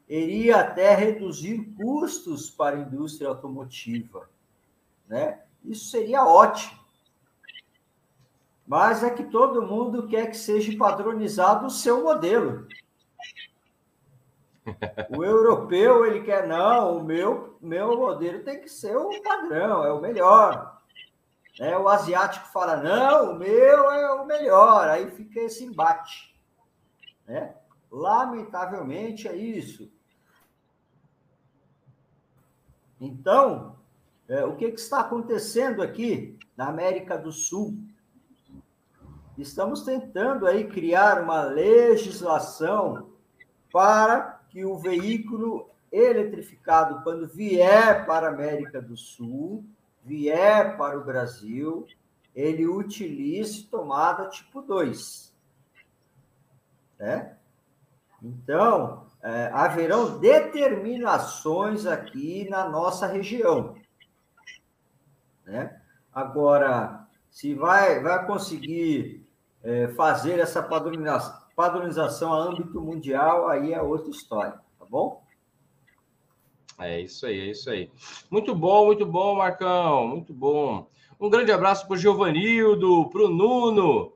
iria 0.08 0.60
até 0.60 0.96
reduzir 0.96 1.72
custos 1.75 2.50
para 2.50 2.75
a 2.75 2.79
indústria 2.79 3.29
automotiva, 3.29 4.29
né? 5.08 5.43
Isso 5.63 5.91
seria 5.91 6.25
ótimo. 6.25 6.79
Mas 8.65 9.03
é 9.03 9.10
que 9.10 9.24
todo 9.24 9.65
mundo 9.65 10.08
quer 10.08 10.27
que 10.27 10.38
seja 10.38 10.75
padronizado 10.77 11.67
o 11.67 11.72
seu 11.72 12.03
modelo. 12.03 12.67
O 15.15 15.23
europeu, 15.23 16.05
ele 16.05 16.21
quer, 16.21 16.47
não, 16.47 16.97
o 16.97 17.03
meu, 17.03 17.57
meu 17.61 17.97
modelo 17.97 18.43
tem 18.43 18.61
que 18.61 18.69
ser 18.69 18.95
o 18.95 19.09
padrão, 19.21 19.83
é 19.83 19.91
o 19.91 20.01
melhor. 20.01 20.79
É, 21.59 21.77
o 21.77 21.89
asiático 21.89 22.47
fala, 22.47 22.77
não, 22.77 23.33
o 23.33 23.35
meu 23.35 23.91
é 23.91 24.13
o 24.13 24.25
melhor. 24.25 24.88
Aí 24.88 25.11
fica 25.11 25.41
esse 25.41 25.65
embate. 25.65 26.33
Né? 27.27 27.53
Lamentavelmente 27.91 29.27
é 29.27 29.35
isso. 29.35 29.91
Então, 32.99 33.75
é, 34.27 34.45
o 34.45 34.55
que, 34.55 34.71
que 34.71 34.79
está 34.79 35.01
acontecendo 35.01 35.81
aqui 35.81 36.38
na 36.55 36.67
América 36.67 37.17
do 37.17 37.31
Sul? 37.31 37.77
Estamos 39.38 39.83
tentando 39.83 40.45
aí 40.45 40.67
criar 40.67 41.21
uma 41.21 41.43
legislação 41.43 43.09
para 43.71 44.38
que 44.49 44.65
o 44.65 44.77
veículo 44.77 45.69
eletrificado, 45.91 47.03
quando 47.03 47.27
vier 47.27 48.05
para 48.05 48.27
a 48.27 48.31
América 48.31 48.81
do 48.81 48.95
Sul, 48.95 49.65
vier 50.03 50.77
para 50.77 50.97
o 50.97 51.03
Brasil, 51.03 51.85
ele 52.35 52.67
utilize 52.67 53.63
tomada 53.63 54.29
tipo 54.29 54.61
2. 54.61 55.35
Né? 56.99 57.35
Então, 58.21 59.07
é, 59.21 59.49
haverão 59.53 60.19
determinações 60.19 61.85
aqui 61.85 62.47
na 62.49 62.67
nossa 62.67 63.07
região. 63.07 63.75
Né? 65.45 65.81
Agora, 66.13 67.07
se 67.29 67.53
vai, 67.53 68.01
vai 68.01 68.25
conseguir 68.25 69.25
é, 69.63 69.87
fazer 69.89 70.39
essa 70.39 70.61
padronização, 70.61 71.38
padronização 71.59 72.31
a 72.31 72.37
âmbito 72.37 72.79
mundial, 72.79 73.49
aí 73.49 73.73
é 73.73 73.81
outra 73.81 74.09
história, 74.09 74.53
tá 74.79 74.86
bom? 74.89 75.21
É 76.79 77.01
isso 77.01 77.25
aí, 77.25 77.38
é 77.38 77.51
isso 77.51 77.69
aí. 77.69 77.91
Muito 78.31 78.55
bom, 78.55 78.86
muito 78.86 79.05
bom, 79.05 79.36
Marcão, 79.36 80.07
muito 80.07 80.34
bom. 80.34 80.88
Um 81.19 81.29
grande 81.29 81.51
abraço 81.51 81.86
para 81.86 81.95
o 81.95 81.97
Giovanildo, 81.97 83.10
para 83.10 83.23
o 83.23 83.27
Nuno, 83.27 84.13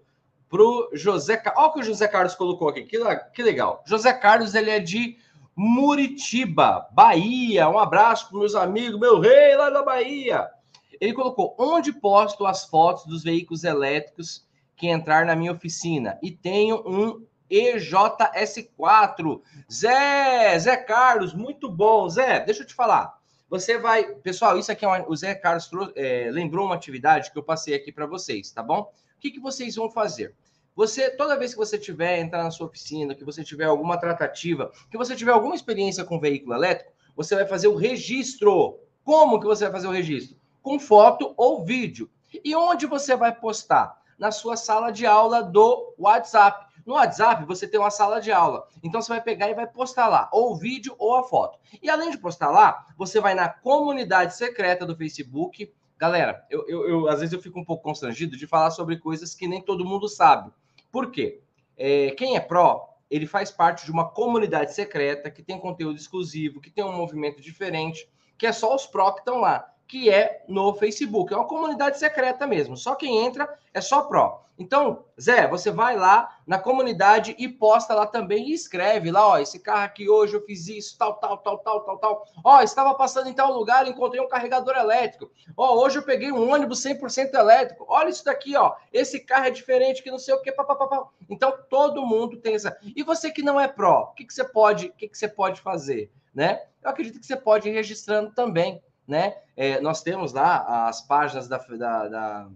para 0.50 0.62
o 0.62 0.92
José 0.94 1.36
Carlos. 1.36 1.62
Olha 1.62 1.70
o 1.70 1.74
que 1.74 1.80
o 1.82 1.84
José 1.84 2.08
Carlos 2.08 2.34
colocou 2.34 2.70
aqui, 2.70 2.84
que, 2.84 2.98
que 3.34 3.44
legal. 3.44 3.84
José 3.86 4.14
Carlos, 4.14 4.56
ele 4.56 4.70
é 4.70 4.80
de 4.80 5.18
Muritiba, 5.54 6.88
Bahia. 6.94 7.68
Um 7.68 7.78
abraço 7.78 8.30
para 8.30 8.40
meus 8.40 8.56
amigos, 8.56 8.98
meu 8.98 9.20
rei 9.20 9.58
lá 9.58 9.70
da 9.70 9.84
Bahia. 9.84 10.50
Ele 10.98 11.12
colocou: 11.12 11.58
onde 11.60 11.92
posto 11.92 12.46
as 12.46 12.64
fotos 12.64 13.06
dos 13.06 13.22
veículos 13.22 13.66
elétricos 13.66 14.48
que 14.78 14.88
entrar 14.88 15.26
na 15.26 15.36
minha 15.36 15.52
oficina? 15.52 16.18
E 16.24 16.32
tenho 16.32 16.82
um 16.88 17.33
EJS4. 17.50 19.42
Zé, 19.72 20.60
Zé 20.60 20.78
Carlos, 20.78 21.34
muito 21.34 21.70
bom. 21.70 22.10
Zé, 22.10 22.40
deixa 22.40 22.64
eu 22.64 22.68
te 22.68 22.74
falar. 22.74 23.18
Você 23.50 23.78
vai. 23.78 24.06
Pessoal, 24.16 24.58
isso 24.58 24.72
aqui 24.72 24.84
é 24.84 24.88
uma, 24.88 25.08
o 25.08 25.16
Zé 25.16 25.36
Carlos 25.36 25.70
é, 25.96 26.30
lembrou 26.32 26.66
uma 26.66 26.76
atividade 26.76 27.32
que 27.32 27.38
eu 27.38 27.44
passei 27.44 27.76
aqui 27.76 27.92
para 27.92 28.08
vocês, 28.08 28.52
tá 28.52 28.64
bom? 28.64 28.92
O 29.16 29.20
que, 29.20 29.32
que 29.32 29.40
vocês 29.40 29.76
vão 29.76 29.92
fazer? 29.92 30.34
Você, 30.76 31.12
toda 31.12 31.38
vez 31.38 31.52
que 31.52 31.60
você 31.60 31.78
tiver 31.78 32.20
entrar 32.20 32.44
na 32.44 32.50
sua 32.50 32.66
oficina, 32.66 33.14
que 33.14 33.24
você 33.24 33.44
tiver 33.44 33.66
alguma 33.66 33.98
tratativa, 33.98 34.72
que 34.90 34.98
você 34.98 35.16
tiver 35.16 35.32
alguma 35.32 35.54
experiência 35.54 36.04
com 36.04 36.20
veículo 36.20 36.56
elétrico, 36.56 36.92
você 37.16 37.36
vai 37.36 37.46
fazer 37.46 37.68
o 37.68 37.76
registro. 37.76 38.80
Como 39.04 39.40
que 39.40 39.46
você 39.46 39.66
vai 39.66 39.74
fazer 39.74 39.88
o 39.88 39.92
registro? 39.92 40.36
Com 40.62 40.80
foto 40.80 41.34
ou 41.38 41.64
vídeo. 41.64 42.10
E 42.44 42.56
onde 42.56 42.88
você 42.88 43.16
vai 43.16 43.34
postar? 43.34 44.02
Na 44.18 44.32
sua 44.32 44.56
sala 44.56 44.92
de 44.92 45.06
aula 45.06 45.44
do 45.44 45.94
WhatsApp. 45.98 46.73
No 46.86 46.96
WhatsApp, 46.96 47.46
você 47.46 47.68
tem 47.68 47.80
uma 47.80 47.90
sala 47.90 48.20
de 48.20 48.32
aula. 48.32 48.68
Então, 48.84 49.02
você 49.02 49.10
vai 49.10 49.22
pegar 49.22 49.50
e 49.50 49.54
vai 49.54 49.66
postar 49.68 50.08
lá, 50.08 50.30
ou 50.32 50.52
o 50.52 50.56
vídeo 50.56 50.96
ou 50.98 51.16
a 51.16 51.24
foto. 51.24 51.58
E 51.82 51.90
além 51.90 52.12
de 52.12 52.18
postar 52.18 52.52
lá, 52.52 52.88
você 52.98 53.20
vai 53.20 53.34
na 53.34 53.48
comunidade 53.48 54.36
secreta 54.36 54.86
do 54.86 54.96
Facebook. 54.96 55.74
Galera, 55.98 56.46
eu, 56.50 56.68
eu, 56.68 56.90
eu 56.90 57.08
às 57.08 57.20
vezes 57.20 57.34
eu 57.34 57.42
fico 57.42 57.60
um 57.60 57.66
pouco 57.66 57.84
constrangido 57.84 58.36
de 58.36 58.46
falar 58.46 58.72
sobre 58.72 58.98
coisas 58.98 59.34
que 59.34 59.48
nem 59.48 59.62
todo 59.62 59.86
mundo 59.86 60.10
sabe. 60.10 60.52
Por 60.92 61.12
quê? 61.12 61.42
É, 61.78 62.12
quem 62.12 62.36
é 62.36 62.40
pró, 62.40 62.90
ele 63.10 63.26
faz 63.26 63.50
parte 63.50 63.86
de 63.86 63.92
uma 63.92 64.10
comunidade 64.10 64.74
secreta 64.74 65.32
que 65.32 65.42
tem 65.42 65.60
conteúdo 65.60 65.98
exclusivo, 65.98 66.60
que 66.60 66.70
tem 66.70 66.84
um 66.84 66.92
movimento 66.92 67.42
diferente, 67.42 68.10
que 68.38 68.46
é 68.46 68.52
só 68.52 68.76
os 68.76 68.86
pró 68.86 69.12
que 69.12 69.20
estão 69.20 69.40
lá 69.40 69.74
que 69.94 70.10
é 70.10 70.44
no 70.48 70.74
Facebook. 70.74 71.32
É 71.32 71.38
uma 71.38 71.48
comunidade 71.48 72.00
secreta 72.00 72.48
mesmo. 72.48 72.76
Só 72.76 72.96
quem 72.96 73.26
entra 73.26 73.48
é 73.72 73.80
só 73.80 74.02
pró. 74.02 74.43
Então, 74.58 75.06
Zé, 75.20 75.48
você 75.48 75.72
vai 75.72 75.96
lá 75.96 76.38
na 76.46 76.60
comunidade 76.60 77.36
e 77.40 77.48
posta 77.48 77.94
lá 77.94 78.06
também 78.06 78.50
e 78.50 78.54
escreve 78.54 79.12
lá, 79.12 79.28
ó, 79.28 79.38
esse 79.38 79.60
carro 79.60 79.86
aqui 79.86 80.08
hoje 80.08 80.36
eu 80.36 80.46
fiz 80.46 80.68
isso, 80.68 80.98
tal, 80.98 81.16
tal, 81.16 81.38
tal, 81.40 81.58
tal, 81.60 81.82
tal, 81.82 81.98
tal. 81.98 82.26
Ó, 82.44 82.62
estava 82.62 82.94
passando 82.94 83.28
em 83.28 83.34
tal 83.34 83.52
lugar, 83.52 83.88
encontrei 83.88 84.22
um 84.22 84.28
carregador 84.28 84.76
elétrico. 84.76 85.32
Ó, 85.58 85.84
hoje 85.84 85.98
eu 85.98 86.04
peguei 86.04 86.32
um 86.32 86.52
ônibus 86.52 86.84
100% 86.84 87.34
elétrico. 87.34 87.86
Olha 87.88 88.10
isso 88.10 88.24
daqui, 88.24 88.56
ó. 88.56 88.76
Esse 88.92 89.20
carro 89.20 89.46
é 89.46 89.52
diferente 89.52 90.04
que 90.04 90.12
não 90.12 90.20
sei 90.20 90.34
o 90.34 90.42
que, 90.42 90.52
papapá. 90.52 91.08
Então, 91.30 91.54
todo 91.70 92.06
mundo 92.06 92.38
tem 92.38 92.56
essa. 92.56 92.78
E 92.96 93.02
você 93.04 93.32
que 93.32 93.42
não 93.42 93.60
é 93.60 93.68
pró, 93.68 94.10
o 94.12 94.14
que, 94.14 94.26
que 94.26 94.34
você 94.34 94.44
pode, 94.44 94.88
o 94.88 94.94
que, 94.94 95.08
que 95.08 95.18
você 95.18 95.28
pode 95.28 95.62
fazer, 95.62 96.12
né? 96.34 96.62
Eu 96.82 96.90
acredito 96.90 97.20
que 97.20 97.26
você 97.26 97.36
pode 97.36 97.70
ir 97.70 97.72
registrando 97.72 98.32
também 98.32 98.82
né? 99.08 99.36
É, 99.56 99.80
nós 99.82 100.02
temos 100.02 100.34
lá 100.34 100.88
as 100.88 101.02
páginas 101.02 101.48
da, 101.48 101.58
da, 101.58 102.08
da, 102.08 102.50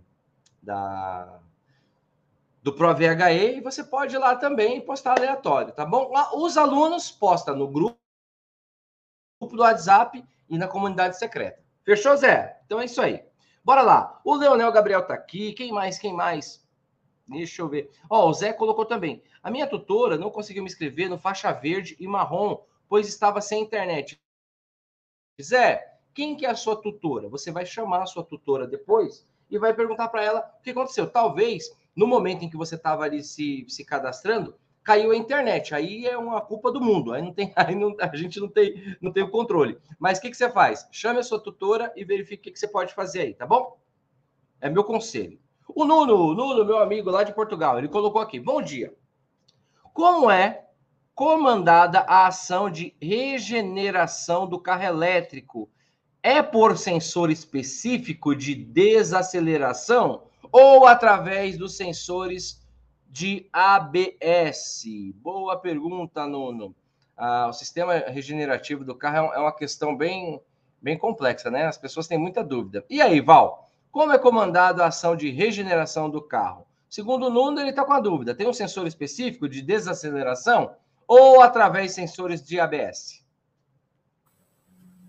da 0.64 1.40
do 2.68 2.74
ProVHE 2.74 3.56
e 3.56 3.62
você 3.62 3.82
pode 3.82 4.14
ir 4.14 4.18
lá 4.18 4.36
também 4.36 4.82
postar 4.82 5.18
aleatório, 5.18 5.72
tá 5.72 5.86
bom? 5.86 6.12
Os 6.34 6.58
alunos 6.58 7.10
postam 7.10 7.56
no 7.56 7.66
grupo, 7.66 7.98
grupo 9.40 9.56
do 9.56 9.62
WhatsApp 9.62 10.22
e 10.50 10.58
na 10.58 10.68
comunidade 10.68 11.18
secreta. 11.18 11.64
Fechou, 11.86 12.18
Zé? 12.18 12.62
Então 12.66 12.82
é 12.82 12.84
isso 12.84 13.02
aí. 13.02 13.24
Bora 13.64 13.82
lá. 13.82 14.20
O 14.22 14.36
Leonel 14.36 14.70
Gabriel 14.74 15.08
tá 15.08 15.14
aqui. 15.14 15.54
Quem 15.54 15.72
mais? 15.72 15.98
Quem 15.98 16.14
mais? 16.14 16.62
Deixa 17.26 17.62
eu 17.62 17.70
ver. 17.70 17.90
Ó, 18.10 18.26
oh, 18.26 18.30
o 18.32 18.34
Zé 18.34 18.52
colocou 18.52 18.86
também. 18.86 19.24
A 19.42 19.50
minha 19.50 19.66
tutora 19.66 20.18
não 20.18 20.30
conseguiu 20.30 20.62
me 20.62 20.70
inscrever 20.70 21.10
no 21.10 21.18
faixa 21.18 21.54
verde 21.54 21.96
e 21.98 22.06
marrom, 22.06 22.62
pois 22.90 23.08
estava 23.08 23.40
sem 23.40 23.64
internet. 23.64 24.22
Zé, 25.42 26.00
quem 26.14 26.36
que 26.36 26.46
é 26.46 26.50
a 26.50 26.56
sua 26.56 26.76
tutora? 26.76 27.30
Você 27.30 27.50
vai 27.50 27.66
chamar 27.66 28.04
a 28.04 28.08
sua 28.08 28.26
tutora 28.26 28.68
depois 28.68 29.26
e 29.50 29.58
vai 29.58 29.74
perguntar 29.74 30.10
para 30.10 30.22
ela 30.22 30.54
o 30.60 30.62
que 30.62 30.72
aconteceu. 30.72 31.10
Talvez, 31.10 31.74
no 31.98 32.06
momento 32.06 32.46
em 32.46 32.50
que 32.50 32.56
você 32.56 32.76
estava 32.76 33.04
ali 33.04 33.24
se, 33.24 33.66
se 33.68 33.84
cadastrando, 33.84 34.56
caiu 34.84 35.10
a 35.10 35.18
internet. 35.18 35.74
Aí 35.74 36.06
é 36.06 36.16
uma 36.16 36.40
culpa 36.40 36.72
do 36.72 36.80
mundo. 36.80 37.12
Aí 37.12 37.24
não 37.24 37.34
tem, 37.34 37.52
aí 37.58 37.74
não, 37.74 37.96
a 38.00 38.16
gente 38.16 38.40
não 38.40 38.48
tem, 38.48 38.96
não 39.02 39.12
tem 39.12 39.24
o 39.24 39.32
controle. 39.32 39.80
Mas 39.98 40.20
o 40.20 40.22
que, 40.22 40.30
que 40.30 40.38
você 40.38 40.48
faz? 40.48 40.88
Chame 40.92 41.20
a 41.20 41.24
sua 41.24 41.42
tutora 41.42 41.92
e 41.96 42.06
verifique 42.06 42.42
o 42.42 42.44
que, 42.44 42.52
que 42.52 42.60
você 42.60 42.68
pode 42.68 42.94
fazer 42.94 43.22
aí, 43.22 43.34
tá 43.34 43.48
bom? 43.48 43.80
É 44.62 44.70
meu 44.70 44.84
conselho. 44.84 45.40
O 45.68 45.84
Nuno, 45.84 46.36
Nuno, 46.36 46.64
meu 46.64 46.78
amigo 46.78 47.10
lá 47.10 47.24
de 47.24 47.34
Portugal, 47.34 47.80
ele 47.80 47.88
colocou 47.88 48.22
aqui: 48.22 48.40
Bom 48.40 48.62
dia. 48.62 48.94
Como 49.92 50.30
é 50.30 50.66
comandada 51.16 52.02
a 52.02 52.28
ação 52.28 52.70
de 52.70 52.96
regeneração 53.02 54.48
do 54.48 54.60
carro 54.60 54.84
elétrico 54.84 55.68
é 56.22 56.44
por 56.44 56.78
sensor 56.78 57.32
específico 57.32 58.36
de 58.36 58.54
desaceleração 58.54 60.27
ou 60.52 60.86
através 60.86 61.58
dos 61.58 61.76
sensores 61.78 62.66
de 63.10 63.50
ABS? 63.52 64.84
Boa 65.16 65.58
pergunta, 65.58 66.26
Nuno. 66.28 66.76
Ah, 67.16 67.48
o 67.50 67.54
sistema 67.54 67.94
regenerativo 67.94 68.84
do 68.84 68.94
carro 68.94 69.34
é 69.34 69.40
uma 69.40 69.52
questão 69.52 69.96
bem, 69.96 70.42
bem 70.82 70.98
complexa, 70.98 71.50
né? 71.50 71.66
As 71.66 71.78
pessoas 71.78 72.08
têm 72.08 72.18
muita 72.18 72.44
dúvida. 72.44 72.86
E 72.90 73.02
aí, 73.02 73.20
Val, 73.20 73.68
como 73.92 74.12
é 74.12 74.20
comandada 74.20 74.84
a 74.84 74.88
ação 74.88 75.16
de 75.16 75.30
regeneração 75.32 76.10
do 76.10 76.22
carro? 76.22 76.68
Segundo 76.90 77.26
o 77.26 77.30
Nuno, 77.30 77.60
ele 77.60 77.72
está 77.72 77.84
com 77.84 77.94
a 77.94 78.00
dúvida. 78.00 78.36
Tem 78.36 78.48
um 78.48 78.54
sensor 78.54 78.88
específico 78.88 79.50
de 79.50 79.62
desaceleração 79.62 80.76
ou 81.08 81.42
através 81.42 81.88
de 81.88 81.94
sensores 81.94 82.44
de 82.44 82.60
ABS? 82.60 83.26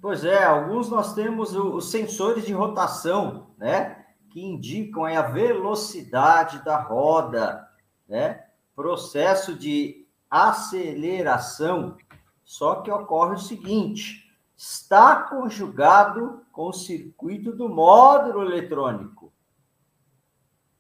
Pois 0.01 0.25
é, 0.25 0.45
alguns 0.45 0.89
nós 0.89 1.15
temos 1.15 1.55
os 1.55 1.91
sensores 1.91 2.47
de 2.47 2.53
rotação, 2.53 3.49
né? 3.59 4.07
Que 4.31 4.41
indicam 4.41 5.05
a 5.05 5.23
velocidade 5.23 6.65
da 6.65 6.81
roda, 6.81 7.69
né? 8.09 8.45
Processo 8.75 9.55
de 9.55 10.07
aceleração, 10.31 11.97
só 12.45 12.77
que 12.77 12.91
ocorre 12.91 13.35
o 13.35 13.39
seguinte: 13.39 14.29
está 14.57 15.23
conjugado 15.23 16.43
com 16.53 16.69
o 16.69 16.73
circuito 16.73 17.53
do 17.53 17.69
módulo 17.69 18.43
eletrônico. 18.43 19.33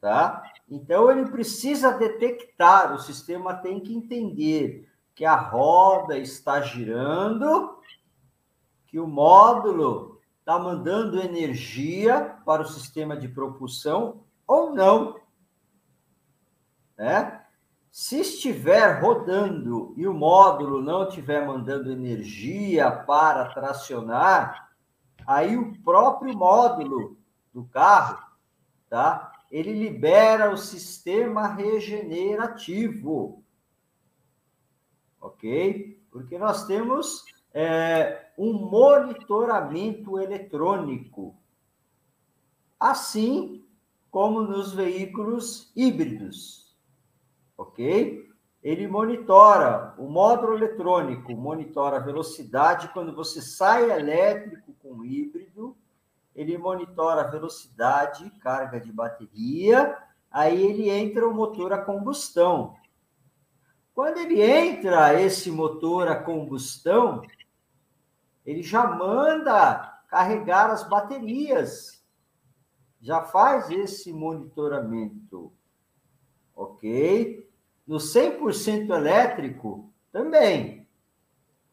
Tá? 0.00 0.42
Então 0.68 1.10
ele 1.10 1.26
precisa 1.26 1.92
detectar, 1.92 2.94
o 2.94 2.98
sistema 2.98 3.54
tem 3.54 3.80
que 3.80 3.94
entender 3.94 4.88
que 5.14 5.24
a 5.24 5.34
roda 5.34 6.16
está 6.16 6.60
girando, 6.60 7.78
que 8.86 8.98
o 8.98 9.06
módulo 9.06 10.17
está 10.48 10.58
mandando 10.58 11.20
energia 11.20 12.38
para 12.46 12.62
o 12.62 12.66
sistema 12.66 13.14
de 13.14 13.28
propulsão 13.28 14.24
ou 14.46 14.74
não. 14.74 15.20
Né? 16.96 17.44
Se 17.92 18.20
estiver 18.20 19.02
rodando 19.02 19.92
e 19.94 20.08
o 20.08 20.14
módulo 20.14 20.80
não 20.80 21.06
estiver 21.06 21.46
mandando 21.46 21.92
energia 21.92 22.90
para 22.90 23.50
tracionar, 23.50 24.70
aí 25.26 25.54
o 25.54 25.78
próprio 25.82 26.34
módulo 26.34 27.18
do 27.52 27.64
carro, 27.64 28.26
tá? 28.88 29.30
Ele 29.50 29.74
libera 29.74 30.50
o 30.50 30.56
sistema 30.56 31.46
regenerativo, 31.46 33.44
ok? 35.20 36.02
Porque 36.10 36.38
nós 36.38 36.66
temos 36.66 37.22
é, 37.58 38.30
um 38.36 38.52
monitoramento 38.52 40.18
eletrônico, 40.18 41.36
assim 42.78 43.64
como 44.10 44.42
nos 44.42 44.72
veículos 44.72 45.72
híbridos 45.74 46.68
ok? 47.58 48.28
Ele 48.62 48.86
monitora 48.86 49.94
o 49.98 50.08
módulo 50.08 50.54
eletrônico, 50.54 51.32
monitora 51.32 51.96
a 51.96 52.00
velocidade 52.00 52.88
quando 52.88 53.14
você 53.14 53.42
sai 53.42 53.90
elétrico 53.90 54.72
com 54.80 55.04
híbrido, 55.04 55.76
ele 56.34 56.56
monitora 56.56 57.22
a 57.22 57.26
velocidade, 57.26 58.30
carga 58.40 58.80
de 58.80 58.92
bateria, 58.92 59.96
aí 60.30 60.62
ele 60.64 60.88
entra 60.88 61.28
o 61.28 61.34
motor 61.34 61.72
a 61.72 61.78
combustão. 61.78 62.76
Quando 63.92 64.18
ele 64.18 64.40
entra 64.40 65.20
esse 65.20 65.50
motor 65.50 66.06
a 66.06 66.14
combustão, 66.14 67.22
ele 68.48 68.62
já 68.62 68.86
manda 68.86 70.00
carregar 70.08 70.70
as 70.70 70.88
baterias, 70.88 72.02
já 72.98 73.20
faz 73.20 73.68
esse 73.70 74.10
monitoramento, 74.10 75.52
ok? 76.56 77.46
No 77.86 77.98
100% 77.98 78.88
elétrico, 78.88 79.92
também. 80.10 80.88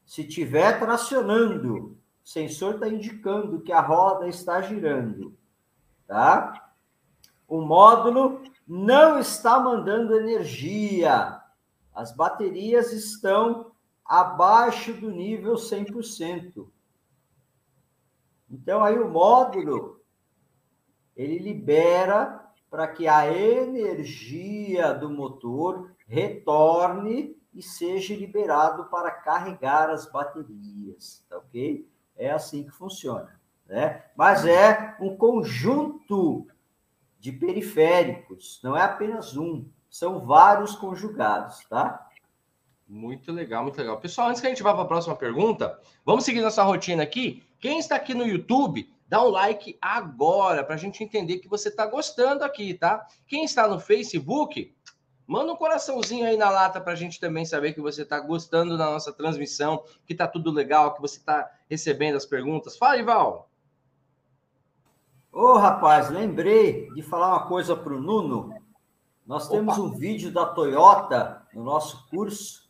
Se 0.06 0.26
tiver 0.26 0.78
tracionando, 0.78 1.98
o 2.22 2.28
sensor 2.28 2.74
está 2.74 2.90
indicando 2.90 3.62
que 3.62 3.72
a 3.72 3.80
roda 3.80 4.28
está 4.28 4.62
girando, 4.62 5.34
tá? 6.06 6.74
O 7.48 7.62
módulo 7.62 8.42
não 8.68 9.18
está 9.18 9.58
mandando 9.58 10.14
energia. 10.14 11.42
As 11.94 12.14
baterias 12.14 12.92
estão 12.92 13.72
abaixo 14.06 14.94
do 14.94 15.10
nível 15.10 15.56
100%. 15.56 16.70
Então 18.50 18.84
aí 18.84 19.00
o 19.00 19.10
módulo 19.10 20.00
ele 21.16 21.40
libera 21.40 22.46
para 22.70 22.88
que 22.88 23.08
a 23.08 23.32
energia 23.32 24.94
do 24.94 25.10
motor 25.10 25.92
retorne 26.08 27.36
e 27.54 27.64
seja 27.64 28.14
liberado 28.14 28.86
para 28.86 29.10
carregar 29.10 29.90
as 29.90 30.12
baterias, 30.12 31.26
tá 31.30 31.38
ok? 31.38 31.90
É 32.18 32.30
assim 32.30 32.66
que 32.66 32.72
funciona, 32.72 33.40
né? 33.66 34.04
Mas 34.16 34.46
é 34.46 34.96
um 35.00 35.16
conjunto 35.16 36.46
de 37.18 37.32
periféricos, 37.32 38.60
não 38.62 38.76
é 38.76 38.82
apenas 38.82 39.38
um, 39.38 39.68
são 39.90 40.26
vários 40.26 40.76
conjugados, 40.76 41.66
tá? 41.70 42.05
Muito 42.88 43.32
legal, 43.32 43.64
muito 43.64 43.78
legal. 43.78 44.00
Pessoal, 44.00 44.30
antes 44.30 44.42
que 44.42 44.48
a 44.48 44.50
gente 44.50 44.62
vá 44.62 44.74
para 44.74 44.84
a 44.84 44.88
próxima 44.88 45.16
pergunta, 45.16 45.80
vamos 46.06 46.24
seguir 46.24 46.42
nossa 46.42 46.64
rotina 46.64 47.02
aqui. 47.02 47.44
Quem 47.60 47.80
está 47.80 47.96
aqui 47.96 48.14
no 48.14 48.26
YouTube, 48.26 48.88
dá 49.08 49.24
um 49.24 49.30
like 49.30 49.78
agora 49.82 50.64
para 50.64 50.76
a 50.76 50.78
gente 50.78 51.04
entender 51.04 51.40
que 51.40 51.48
você 51.48 51.70
está 51.70 51.86
gostando 51.88 52.44
aqui, 52.44 52.74
tá? 52.76 53.06
Quem 53.28 53.44
está 53.44 53.68
no 53.68 53.80
Facebook, 53.80 54.76
Manda 55.28 55.54
um 55.54 55.56
coraçãozinho 55.56 56.28
aí 56.28 56.38
na 56.38 56.52
lata 56.52 56.80
para 56.80 56.94
a 56.94 56.96
gente 56.96 57.20
também 57.20 57.46
saber 57.46 57.74
que 57.74 57.82
você 57.82 58.04
está 58.04 58.20
gostando 58.20 58.78
da 58.78 58.86
nossa 58.86 59.12
transmissão, 59.12 59.84
que 60.06 60.14
está 60.14 60.28
tudo 60.28 60.52
legal, 60.52 60.94
que 60.94 61.02
você 61.02 61.18
está 61.18 61.50
recebendo 61.68 62.16
as 62.16 62.26
perguntas. 62.26 62.78
Fala, 62.78 62.98
Ival. 62.98 63.50
Ô, 65.32 65.42
oh, 65.42 65.58
rapaz, 65.58 66.10
lembrei 66.12 66.92
de 66.92 67.02
falar 67.02 67.30
uma 67.30 67.48
coisa 67.48 67.76
para 67.76 67.94
o 67.94 68.00
Nuno. 68.00 68.56
Nós 69.26 69.48
Opa. 69.48 69.56
temos 69.56 69.80
um 69.80 69.92
vídeo 69.92 70.32
da 70.32 70.46
Toyota 70.46 71.42
no 71.54 71.64
nosso 71.64 72.08
curso, 72.08 72.65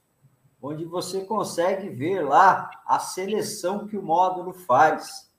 onde 0.65 0.83
você 0.83 1.23
consegue 1.23 1.89
ver 1.89 2.21
lá 2.21 2.71
a 2.87 2.97
seleção 2.97 3.87
que 3.87 3.95
o 3.95 4.01
módulo 4.01 4.51
faz. 4.51 5.31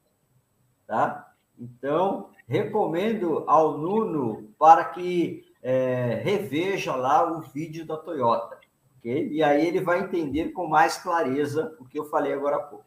Tá? 0.87 1.33
Então, 1.59 2.31
recomendo 2.47 3.43
ao 3.49 3.77
Nuno 3.77 4.55
para 4.57 4.85
que 4.85 5.45
é, 5.61 6.21
reveja 6.23 6.95
lá 6.95 7.29
o 7.29 7.41
vídeo 7.41 7.85
da 7.85 7.97
Toyota, 7.97 8.57
ok? 8.99 9.29
E 9.33 9.43
aí 9.43 9.67
ele 9.67 9.81
vai 9.81 10.01
entender 10.01 10.51
com 10.51 10.69
mais 10.69 10.97
clareza 10.97 11.77
o 11.81 11.85
que 11.85 11.99
eu 11.99 12.05
falei 12.05 12.33
agora 12.33 12.57
há 12.57 12.61
pouco. 12.61 12.85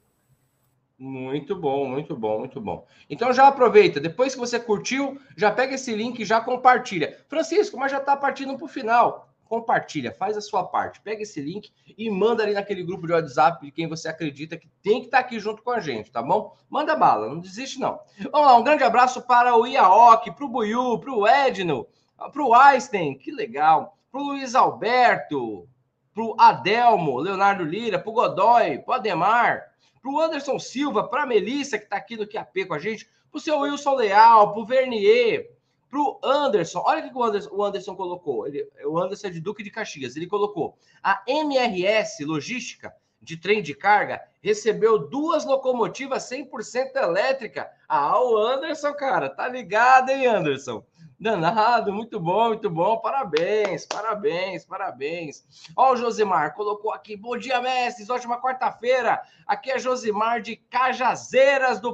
Muito 0.97 1.55
bom, 1.55 1.85
muito 1.87 2.15
bom, 2.15 2.39
muito 2.39 2.61
bom. 2.61 2.85
Então 3.09 3.33
já 3.33 3.47
aproveita, 3.47 3.99
depois 3.99 4.33
que 4.33 4.39
você 4.39 4.59
curtiu, 4.59 5.19
já 5.35 5.51
pega 5.51 5.75
esse 5.75 5.93
link 5.93 6.19
e 6.19 6.25
já 6.25 6.39
compartilha. 6.39 7.17
Francisco, 7.27 7.77
mas 7.77 7.91
já 7.91 7.97
está 7.97 8.15
partindo 8.15 8.55
para 8.55 8.65
o 8.65 8.69
final. 8.69 9.28
Compartilha, 9.49 10.13
faz 10.13 10.37
a 10.37 10.41
sua 10.41 10.63
parte. 10.63 11.01
Pega 11.01 11.23
esse 11.23 11.41
link 11.41 11.71
e 11.97 12.07
manda 12.07 12.43
ali 12.43 12.53
naquele 12.53 12.83
grupo 12.83 13.07
de 13.07 13.13
WhatsApp 13.13 13.65
de 13.65 13.71
quem 13.71 13.87
você 13.87 14.07
acredita 14.07 14.55
que 14.55 14.69
tem 14.83 14.99
que 14.99 15.07
estar 15.07 15.17
tá 15.17 15.23
aqui 15.25 15.39
junto 15.39 15.63
com 15.63 15.71
a 15.71 15.79
gente, 15.79 16.11
tá 16.11 16.21
bom? 16.21 16.55
Manda 16.69 16.95
bala, 16.95 17.27
não 17.27 17.39
desiste 17.39 17.79
não. 17.79 17.99
Vamos 18.31 18.47
lá, 18.47 18.55
um 18.55 18.63
grande 18.63 18.83
abraço 18.83 19.23
para 19.23 19.55
o 19.55 19.65
Iaok, 19.65 20.31
para 20.35 20.45
o 20.45 20.47
Buiu, 20.47 20.99
para 20.99 21.11
o 21.11 21.27
Edno, 21.27 21.87
para 22.31 22.43
o 22.43 22.53
Einstein, 22.53 23.17
que 23.17 23.31
legal. 23.31 23.97
Para 24.11 24.21
o 24.21 24.23
Luiz 24.25 24.53
Alberto, 24.53 25.67
para 26.13 26.23
o 26.23 26.35
Adelmo, 26.39 27.17
Leonardo 27.17 27.63
Lira, 27.63 27.97
para 27.97 28.09
o 28.09 28.13
Godoy, 28.13 28.77
para 28.77 28.91
o 28.91 28.93
Ademar, 28.93 29.73
para 29.99 30.11
o 30.11 30.19
Anderson 30.19 30.59
Silva, 30.59 31.07
para 31.07 31.23
a 31.23 31.25
Melissa, 31.25 31.79
que 31.79 31.85
está 31.85 31.97
aqui 31.97 32.15
no 32.15 32.27
QAP 32.27 32.65
com 32.67 32.75
a 32.75 32.79
gente, 32.79 33.09
para 33.31 33.37
o 33.39 33.41
seu 33.41 33.59
Wilson 33.61 33.95
Leal, 33.95 34.53
para 34.53 34.61
o 34.61 34.65
Vernier, 34.65 35.49
para 35.89 35.99
o 35.99 36.19
Anderson. 36.23 36.83
Olha 36.85 37.05
o 37.05 37.09
que 37.09 37.17
o 37.17 37.23
Anderson, 37.23 37.49
o 37.51 37.63
Anderson 37.63 37.95
colocou. 37.95 38.47
Ele, 38.47 38.67
o 38.85 38.99
Anderson 38.99 39.27
é 39.27 39.31
de 39.31 39.41
Duque 39.41 39.63
de 39.63 39.71
Caxias. 39.71 40.15
Ele 40.15 40.27
colocou 40.27 40.77
a 41.03 41.23
MRS 41.27 42.23
Logística 42.23 42.93
de 43.21 43.37
trem 43.37 43.61
de 43.61 43.73
carga 43.73 44.21
recebeu 44.41 44.97
duas 44.97 45.45
locomotivas 45.45 46.29
100% 46.29 46.95
elétrica. 46.95 47.69
Ah, 47.87 48.21
o 48.21 48.37
Anderson, 48.37 48.93
cara, 48.93 49.29
tá 49.29 49.47
ligado, 49.47 50.09
hein, 50.09 50.25
Anderson? 50.25 50.83
Danado, 51.19 51.91
muito 51.91 52.17
bom, 52.17 52.47
muito 52.47 52.69
bom. 52.69 52.97
Parabéns, 52.97 53.85
parabéns, 53.85 54.63
parabéns. 54.63 55.43
Ó, 55.75 55.91
o 55.91 55.97
Josimar 55.97 56.55
colocou 56.55 56.93
aqui. 56.93 57.17
Bom 57.17 57.37
dia, 57.37 57.59
mestres. 57.59 58.09
Ótima 58.09 58.41
quarta-feira. 58.41 59.21
Aqui 59.45 59.69
é 59.69 59.77
Josimar 59.77 60.41
de 60.41 60.55
Cajazeiras 60.55 61.81
do 61.81 61.93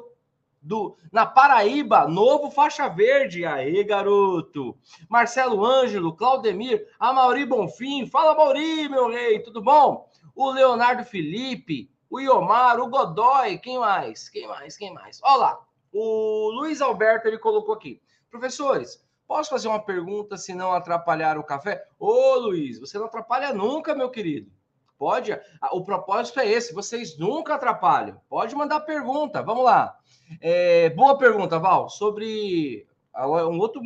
do, 0.65 0.97
na 1.12 1.25
Paraíba, 1.25 2.08
novo 2.08 2.49
faixa 2.49 2.89
verde. 2.89 3.45
Aí, 3.45 3.84
garoto. 3.84 4.78
Marcelo 5.08 5.63
Ângelo, 5.63 6.15
Claudemir, 6.15 6.88
a 6.99 7.13
Mauri 7.13 7.45
Bonfim. 7.45 8.08
Fala, 8.08 8.36
Mauri, 8.36 8.89
meu 8.89 9.10
rei, 9.10 9.39
tudo 9.39 9.62
bom? 9.62 10.10
O 10.36 10.49
Leonardo 10.51 11.04
Felipe, 11.04 11.89
o 12.10 12.19
Iomar, 12.19 12.80
o 12.80 12.89
Godoy, 12.89 13.58
quem 13.60 13.80
mais? 13.80 14.28
Quem 14.28 14.47
mais? 14.47 14.75
Quem 14.75 14.93
mais? 14.93 15.21
Olha 15.23 15.38
lá, 15.38 15.60
o 15.93 16.49
Luiz 16.51 16.82
Alberto, 16.82 17.28
ele 17.28 17.38
colocou 17.38 17.75
aqui. 17.75 18.01
Professores, 18.30 19.06
Posso 19.28 19.49
fazer 19.49 19.67
uma 19.67 19.84
pergunta 19.84 20.38
se 20.38 20.54
não 20.54 20.71
atrapalhar 20.71 21.36
o 21.38 21.43
café? 21.43 21.88
Ô, 21.97 22.36
Luiz, 22.36 22.80
você 22.80 22.99
não 22.99 23.08
atrapalha 23.08 23.51
nunca, 23.54 23.95
meu 23.95 24.12
querido. 24.12 24.51
Pode. 24.97 25.38
O 25.71 25.84
propósito 25.84 26.39
é 26.39 26.47
esse: 26.47 26.73
vocês 26.73 27.17
nunca 27.17 27.55
atrapalham. 27.55 28.19
Pode 28.29 28.55
mandar 28.55 28.81
pergunta. 28.81 29.41
Vamos 29.41 29.65
lá. 29.65 29.97
É, 30.41 30.89
boa 30.91 31.17
pergunta, 31.17 31.60
Val. 31.60 31.89
Sobre 31.89 32.88
um 33.15 33.60
outro. 33.60 33.81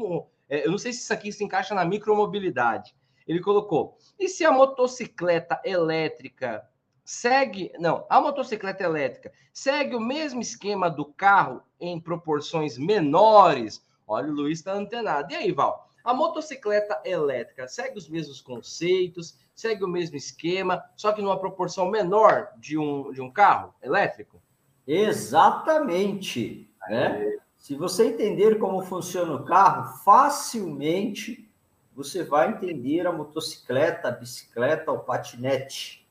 É, 0.47 0.65
eu 0.65 0.71
não 0.71 0.77
sei 0.77 0.93
se 0.93 1.01
isso 1.01 1.13
aqui 1.13 1.31
se 1.31 1.43
encaixa 1.43 1.73
na 1.73 1.85
micromobilidade. 1.85 2.95
Ele 3.27 3.39
colocou: 3.39 3.97
e 4.19 4.27
se 4.27 4.45
a 4.45 4.51
motocicleta 4.51 5.61
elétrica 5.63 6.67
segue. 7.03 7.71
Não, 7.79 8.05
a 8.09 8.21
motocicleta 8.21 8.83
elétrica 8.83 9.31
segue 9.51 9.95
o 9.95 9.99
mesmo 9.99 10.41
esquema 10.41 10.89
do 10.89 11.05
carro 11.05 11.63
em 11.79 11.99
proporções 11.99 12.77
menores 12.77 13.81
Olha, 14.09 14.27
o 14.27 14.33
Luiz 14.33 14.57
está 14.57 14.73
antenado. 14.73 15.31
E 15.31 15.35
aí, 15.35 15.51
Val? 15.51 15.87
A 16.03 16.15
motocicleta 16.15 16.99
elétrica 17.05 17.67
segue 17.67 17.99
os 17.99 18.09
mesmos 18.09 18.41
conceitos, 18.41 19.37
segue 19.59 19.83
o 19.83 19.89
mesmo 19.89 20.15
esquema, 20.15 20.81
só 20.95 21.11
que 21.11 21.21
numa 21.21 21.37
proporção 21.37 21.89
menor 21.89 22.47
de 22.57 22.77
um, 22.77 23.11
de 23.11 23.19
um 23.19 23.29
carro 23.29 23.73
elétrico? 23.83 24.41
Exatamente. 24.87 26.71
Né? 26.87 27.37
Se 27.57 27.75
você 27.75 28.07
entender 28.07 28.57
como 28.57 28.81
funciona 28.85 29.35
o 29.35 29.43
carro, 29.43 29.97
facilmente 30.05 31.51
você 31.93 32.23
vai 32.23 32.51
entender 32.51 33.05
a 33.05 33.11
motocicleta, 33.11 34.07
a 34.07 34.11
bicicleta, 34.11 34.93
o 34.93 34.99
patinete. 34.99 36.07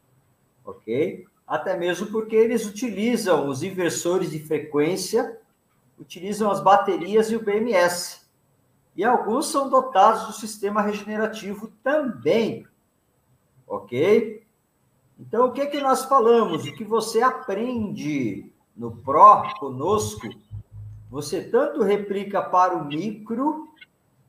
Ok? 0.63 1.25
Até 1.47 1.75
mesmo 1.75 2.09
porque 2.09 2.37
eles 2.37 2.67
utilizam 2.67 3.49
os 3.49 3.63
inversores 3.63 4.31
de 4.31 4.41
frequência, 4.41 5.41
utilizam 5.99 6.51
as 6.51 6.61
baterias 6.61 7.31
e 7.31 7.37
o 7.37 7.43
BMS. 7.43 8.29
E 8.95 9.03
alguns 9.03 9.47
são 9.47 9.71
dotados 9.71 10.27
do 10.27 10.33
sistema 10.35 10.83
regenerativo 10.83 11.73
também. 11.83 12.68
Ok? 13.69 14.47
Então, 15.19 15.47
o 15.47 15.53
que, 15.53 15.67
que 15.67 15.81
nós 15.81 16.05
falamos? 16.05 16.65
O 16.65 16.75
que 16.75 16.85
você 16.85 17.21
aprende 17.21 18.53
no 18.77 18.93
Pro 18.93 19.43
conosco, 19.59 20.29
você 21.11 21.43
tanto 21.43 21.83
replica 21.83 22.41
para 22.41 22.77
o 22.77 22.85
micro, 22.85 23.69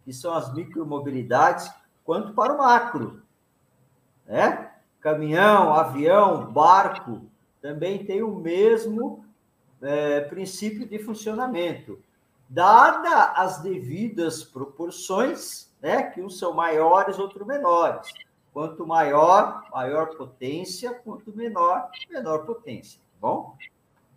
que 0.03 0.11
são 0.11 0.33
as 0.33 0.51
micromobilidades, 0.53 1.71
quanto 2.03 2.33
para 2.33 2.53
o 2.53 2.57
macro. 2.57 3.21
Né? 4.25 4.71
Caminhão, 4.99 5.73
avião, 5.73 6.51
barco, 6.51 7.21
também 7.61 8.03
tem 8.03 8.23
o 8.23 8.35
mesmo 8.35 9.23
é, 9.81 10.21
princípio 10.21 10.87
de 10.87 10.97
funcionamento. 10.99 11.99
Dada 12.49 13.25
as 13.33 13.61
devidas 13.61 14.43
proporções, 14.43 15.71
né, 15.79 16.03
que 16.03 16.21
uns 16.21 16.39
são 16.39 16.53
maiores, 16.53 17.19
outros 17.19 17.45
menores. 17.45 18.11
Quanto 18.53 18.85
maior, 18.85 19.63
maior 19.71 20.15
potência, 20.15 20.93
quanto 20.93 21.35
menor, 21.35 21.89
menor 22.09 22.45
potência. 22.45 22.99
Tá 22.99 23.27
bom? 23.27 23.55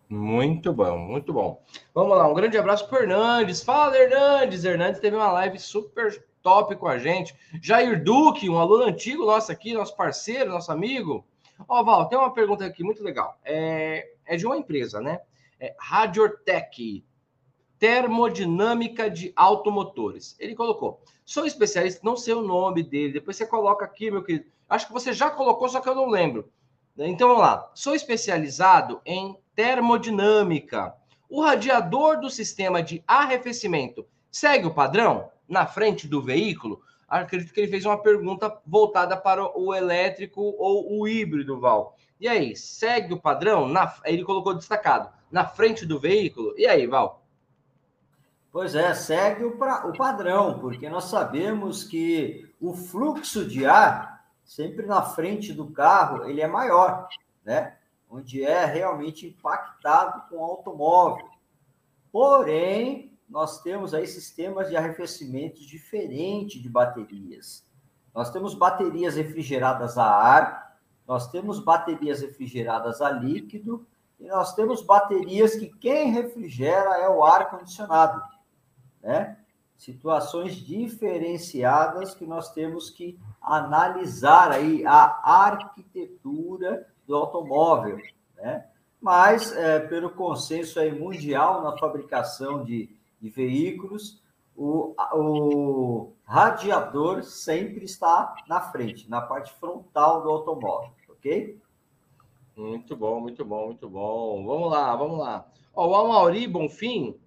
Muito 0.09 0.73
bom, 0.73 0.99
muito 0.99 1.33
bom. 1.33 1.62
Vamos 1.95 2.16
lá, 2.16 2.29
um 2.29 2.35
grande 2.35 2.59
abraço 2.59 2.88
para 2.88 3.03
Hernandes. 3.03 3.62
Fala, 3.62 3.97
Hernandes. 3.97 4.64
Hernandes 4.64 5.01
teve 5.01 5.16
uma 5.16 5.33
live 5.33 5.59
super 5.59 6.23
top 6.42 6.77
com 6.77 6.87
a 6.87 6.99
gente. 6.99 7.35
Jair 7.62 8.03
Duque, 8.03 8.51
um 8.51 8.59
aluno 8.59 8.85
antigo 8.85 9.25
nosso 9.25 9.51
aqui, 9.51 9.73
nosso 9.73 9.97
parceiro, 9.97 10.51
nosso 10.51 10.71
amigo. 10.71 11.25
Ó, 11.68 11.83
Val, 11.83 12.09
tem 12.09 12.18
uma 12.18 12.33
pergunta 12.33 12.64
aqui 12.66 12.83
muito 12.83 13.03
legal. 13.03 13.38
É, 13.45 14.11
é 14.27 14.37
de 14.37 14.45
uma 14.45 14.57
empresa, 14.57 15.01
né? 15.01 15.21
É 15.59 15.75
Radiotech, 15.79 17.05
termodinâmica 17.79 19.09
de 19.09 19.33
automotores. 19.35 20.37
Ele 20.38 20.55
colocou. 20.55 21.03
Sou 21.33 21.47
especialista, 21.47 22.03
não 22.05 22.14
sei 22.14 22.35
o 22.35 22.42
nome 22.42 22.83
dele. 22.83 23.14
Depois 23.14 23.38
você 23.38 23.47
coloca 23.47 23.87
aqui, 23.87 24.11
meu 24.11 24.23
querido. 24.23 24.45
Acho 24.68 24.87
que 24.87 24.92
você 24.92 25.14
já 25.14 25.31
colocou, 25.31 25.66
só 25.66 25.81
que 25.81 25.88
eu 25.88 25.95
não 25.95 26.11
lembro. 26.11 26.53
Então 26.99 27.27
vamos 27.29 27.42
lá. 27.42 27.71
Sou 27.75 27.95
especializado 27.95 29.01
em 29.07 29.35
termodinâmica. 29.55 30.95
O 31.31 31.40
radiador 31.40 32.21
do 32.21 32.29
sistema 32.29 32.83
de 32.83 33.03
arrefecimento 33.09 34.07
segue 34.31 34.66
o 34.66 34.75
padrão 34.75 35.31
na 35.49 35.64
frente 35.64 36.07
do 36.07 36.21
veículo? 36.21 36.83
Acredito 37.09 37.55
que 37.55 37.61
ele 37.61 37.71
fez 37.71 37.87
uma 37.87 37.97
pergunta 37.97 38.55
voltada 38.66 39.16
para 39.16 39.59
o 39.59 39.75
elétrico 39.75 40.55
ou 40.59 41.01
o 41.01 41.09
híbrido, 41.09 41.59
Val. 41.59 41.97
E 42.21 42.29
aí, 42.29 42.55
segue 42.55 43.14
o 43.14 43.21
padrão? 43.21 43.66
Na... 43.66 43.90
Ele 44.05 44.23
colocou 44.23 44.53
destacado, 44.53 45.09
na 45.31 45.47
frente 45.47 45.87
do 45.87 45.99
veículo. 45.99 46.53
E 46.59 46.66
aí, 46.66 46.87
Val? 46.87 47.22
Pois 48.53 48.75
é, 48.75 48.93
segue 48.93 49.45
o, 49.45 49.57
pra... 49.57 49.87
o 49.87 49.97
padrão, 49.97 50.59
porque 50.59 50.88
nós 50.91 51.05
sabemos 51.05 51.85
que 51.85 52.55
o 52.61 52.75
fluxo 52.75 53.47
de 53.47 53.65
ar, 53.65 54.27
sempre 54.45 54.85
na 54.85 55.01
frente 55.01 55.55
do 55.55 55.71
carro, 55.71 56.29
ele 56.29 56.43
é 56.43 56.47
maior, 56.47 57.09
né? 57.43 57.79
onde 58.11 58.45
é 58.45 58.67
realmente 58.67 59.27
impactado 59.27 60.29
com 60.29 60.37
o 60.37 60.45
automóvel. 60.45 61.27
Porém, 62.12 63.19
nós 63.27 63.62
temos 63.62 63.95
aí 63.95 64.07
sistemas 64.07 64.69
de 64.69 64.77
arrefecimento 64.77 65.67
diferentes 65.67 66.61
de 66.61 66.69
baterias. 66.69 67.65
Nós 68.15 68.31
temos 68.31 68.55
baterias 68.55 69.17
refrigeradas 69.17 69.97
a 69.97 70.05
ar, 70.05 70.79
nós 71.09 71.31
temos 71.31 71.59
baterias 71.59 72.21
refrigeradas 72.21 73.01
a 73.01 73.11
líquido 73.11 73.87
e 74.21 74.27
nós 74.27 74.55
temos 74.55 74.83
baterias 74.83 75.55
que 75.55 75.69
quem 75.69 76.12
refrigera 76.12 76.99
é 76.99 77.09
o 77.09 77.25
ar 77.25 77.49
condicionado, 77.49 78.23
né? 79.03 79.37
Situações 79.77 80.55
diferenciadas 80.55 82.15
que 82.15 82.25
nós 82.25 82.53
temos 82.53 82.88
que 82.88 83.19
analisar 83.41 84.53
aí 84.53 84.87
a 84.87 85.21
arquitetura 85.25 86.87
do 87.07 87.17
automóvel, 87.17 87.99
né? 88.37 88.67
Mas, 89.01 89.51
é, 89.57 89.81
pelo 89.81 90.11
consenso 90.11 90.79
aí 90.79 90.97
mundial 90.97 91.62
na 91.62 91.77
fabricação 91.77 92.62
de, 92.62 92.88
de 93.21 93.29
veículos, 93.29 94.23
o, 94.57 94.95
o 95.15 96.12
radiador 96.25 97.25
sempre 97.25 97.85
está 97.85 98.35
na 98.47 98.61
frente, 98.61 99.11
na 99.11 99.21
parte 99.21 99.53
frontal 99.55 100.23
do 100.23 100.31
automóvel, 100.31 100.93
ok? 101.09 101.59
Muito 102.57 102.95
bom, 102.95 103.21
muito 103.21 103.45
bom, 103.45 103.67
muito 103.67 103.88
bom. 103.88 104.47
Vamos 104.47 104.71
lá, 104.71 104.95
vamos 104.95 105.19
lá. 105.19 105.47
Ó, 105.75 105.88
o 105.88 105.95
Amauri 105.97 106.47
Bonfim, 106.47 107.19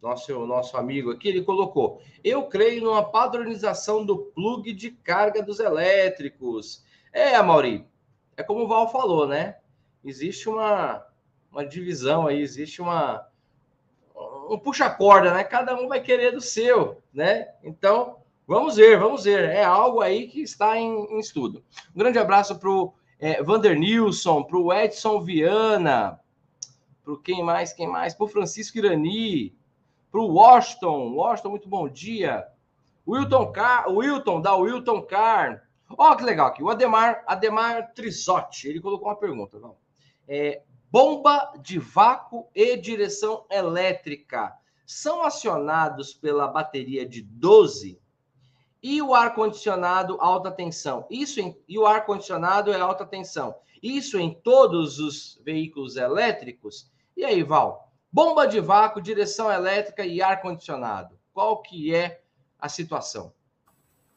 nosso, 0.00 0.46
nosso 0.46 0.76
amigo 0.76 1.10
aqui, 1.10 1.28
ele 1.28 1.42
colocou: 1.42 2.00
Eu 2.22 2.44
creio 2.44 2.84
numa 2.84 3.04
padronização 3.04 4.04
do 4.04 4.18
plug 4.18 4.72
de 4.72 4.90
carga 4.90 5.42
dos 5.42 5.60
elétricos. 5.60 6.84
É, 7.12 7.34
Amauri, 7.34 7.86
é 8.36 8.42
como 8.42 8.64
o 8.64 8.68
Val 8.68 8.90
falou, 8.90 9.26
né? 9.26 9.56
Existe 10.04 10.48
uma, 10.48 11.04
uma 11.50 11.66
divisão 11.66 12.26
aí, 12.26 12.40
existe 12.40 12.80
uma 12.80 13.26
um 14.48 14.58
puxa-corda, 14.58 15.32
né? 15.34 15.44
Cada 15.44 15.74
um 15.74 15.88
vai 15.88 16.00
querer 16.00 16.32
do 16.32 16.40
seu, 16.40 17.02
né? 17.12 17.48
Então, 17.62 18.18
vamos 18.46 18.76
ver, 18.76 18.98
vamos 18.98 19.24
ver. 19.24 19.44
É 19.48 19.64
algo 19.64 20.00
aí 20.00 20.28
que 20.28 20.40
está 20.40 20.78
em, 20.78 21.04
em 21.10 21.18
estudo. 21.18 21.64
Um 21.94 21.98
grande 21.98 22.18
abraço 22.18 22.58
para 22.58 22.70
o 22.70 22.94
é, 23.18 23.42
Vander 23.42 23.78
Nilson, 23.78 24.42
para 24.44 24.58
o 24.58 24.72
Edson 24.72 25.22
Viana, 25.22 26.20
para 27.04 27.16
quem 27.24 27.42
mais, 27.42 27.72
quem 27.72 27.86
mais? 27.86 28.14
Para 28.14 28.24
o 28.24 28.28
Francisco 28.28 28.78
Irani, 28.78 29.54
para 30.16 30.22
o 30.22 30.32
Washington. 30.32 31.12
Washington, 31.12 31.50
muito 31.50 31.68
bom 31.68 31.86
dia. 31.86 32.46
Wilton 33.06 33.52
Car, 33.52 33.86
Wilton, 33.90 34.40
da 34.40 34.56
Wilton 34.56 35.02
Car. 35.02 35.68
Ó, 35.90 36.16
que 36.16 36.24
legal 36.24 36.46
aqui. 36.46 36.62
O 36.62 36.70
Ademar, 36.70 37.22
Ademar 37.26 37.92
Trisotti, 37.92 38.66
ele 38.66 38.80
colocou 38.80 39.08
uma 39.08 39.16
pergunta. 39.16 39.58
Não. 39.58 39.76
É, 40.26 40.62
bomba 40.90 41.52
de 41.60 41.78
vácuo 41.78 42.48
e 42.54 42.78
direção 42.78 43.44
elétrica 43.50 44.56
são 44.86 45.22
acionados 45.22 46.14
pela 46.14 46.48
bateria 46.48 47.06
de 47.06 47.20
12 47.20 48.00
e 48.82 49.02
o 49.02 49.14
ar 49.14 49.34
condicionado 49.34 50.16
alta 50.18 50.50
tensão. 50.50 51.06
Isso 51.10 51.40
em, 51.40 51.54
e 51.68 51.78
o 51.78 51.86
ar 51.86 52.06
condicionado 52.06 52.72
é 52.72 52.80
alta 52.80 53.04
tensão. 53.04 53.54
Isso 53.82 54.18
em 54.18 54.32
todos 54.32 54.98
os 54.98 55.38
veículos 55.44 55.96
elétricos. 55.96 56.90
E 57.14 57.22
aí, 57.22 57.42
Val? 57.42 57.85
Bomba 58.16 58.46
de 58.46 58.60
vácuo, 58.60 59.02
direção 59.02 59.52
elétrica 59.52 60.06
e 60.06 60.22
ar 60.22 60.40
condicionado. 60.40 61.18
Qual 61.34 61.60
que 61.60 61.94
é 61.94 62.22
a 62.58 62.66
situação? 62.66 63.34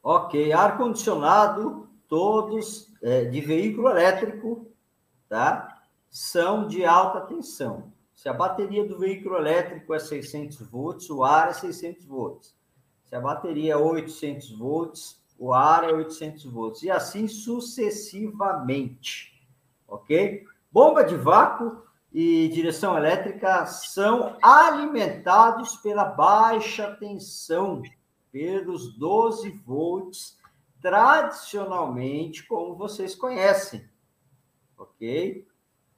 Ok, 0.01 0.53
ar-condicionado, 0.53 1.89
todos 2.07 2.93
é, 3.01 3.25
de 3.25 3.41
veículo 3.41 3.89
elétrico, 3.89 4.71
tá? 5.27 5.81
São 6.09 6.65
de 6.65 6.85
alta 6.85 7.19
tensão. 7.19 7.91
Se 8.15 8.29
a 8.29 8.33
bateria 8.33 8.88
do 8.88 8.97
veículo 8.97 9.35
elétrico 9.35 9.93
é 9.93 9.99
600 9.99 10.62
volts, 10.62 11.09
o 11.09 11.25
ar 11.25 11.49
é 11.49 11.53
600 11.53 12.05
volts. 12.05 12.57
Se 13.03 13.17
a 13.17 13.19
bateria 13.19 13.73
é 13.73 13.75
800 13.75 14.51
volts, 14.51 15.21
o 15.38 15.53
ar 15.53 15.83
é 15.83 15.91
800 15.91 16.45
volts. 16.45 16.83
E 16.83 16.89
assim 16.89 17.27
sucessivamente, 17.27 19.45
ok? 19.85 20.45
Bomba 20.71 21.03
de 21.03 21.17
vácuo 21.17 21.88
e 22.11 22.49
direção 22.49 22.97
elétrica 22.97 23.65
são 23.65 24.37
alimentados 24.41 25.77
pela 25.77 26.05
baixa 26.05 26.95
tensão 26.99 27.83
pelos 28.31 28.93
12 28.97 29.49
volts 29.65 30.37
tradicionalmente, 30.81 32.47
como 32.47 32.75
vocês 32.75 33.15
conhecem, 33.15 33.87
ok? 34.77 35.45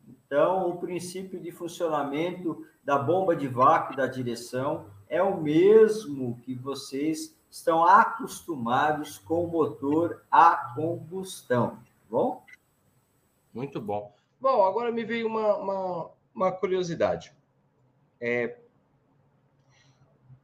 Então, 0.08 0.70
o 0.70 0.78
princípio 0.78 1.40
de 1.40 1.52
funcionamento 1.52 2.66
da 2.84 2.98
bomba 2.98 3.36
de 3.36 3.48
vácuo 3.48 3.96
da 3.96 4.08
direção 4.08 4.88
é 5.08 5.22
o 5.22 5.40
mesmo 5.40 6.40
que 6.44 6.56
vocês 6.56 7.36
estão 7.50 7.86
acostumados 7.86 9.18
com 9.20 9.44
o 9.44 9.48
motor 9.48 10.24
a 10.32 10.74
combustão, 10.74 11.72
tá 11.72 12.06
bom? 12.10 12.44
Muito 13.54 13.80
bom. 13.80 14.14
Bom, 14.42 14.66
agora 14.66 14.92
me 14.92 15.06
veio 15.06 15.28
uma, 15.28 15.56
uma, 15.56 16.12
uma 16.34 16.52
curiosidade. 16.52 17.32
É, 18.20 18.58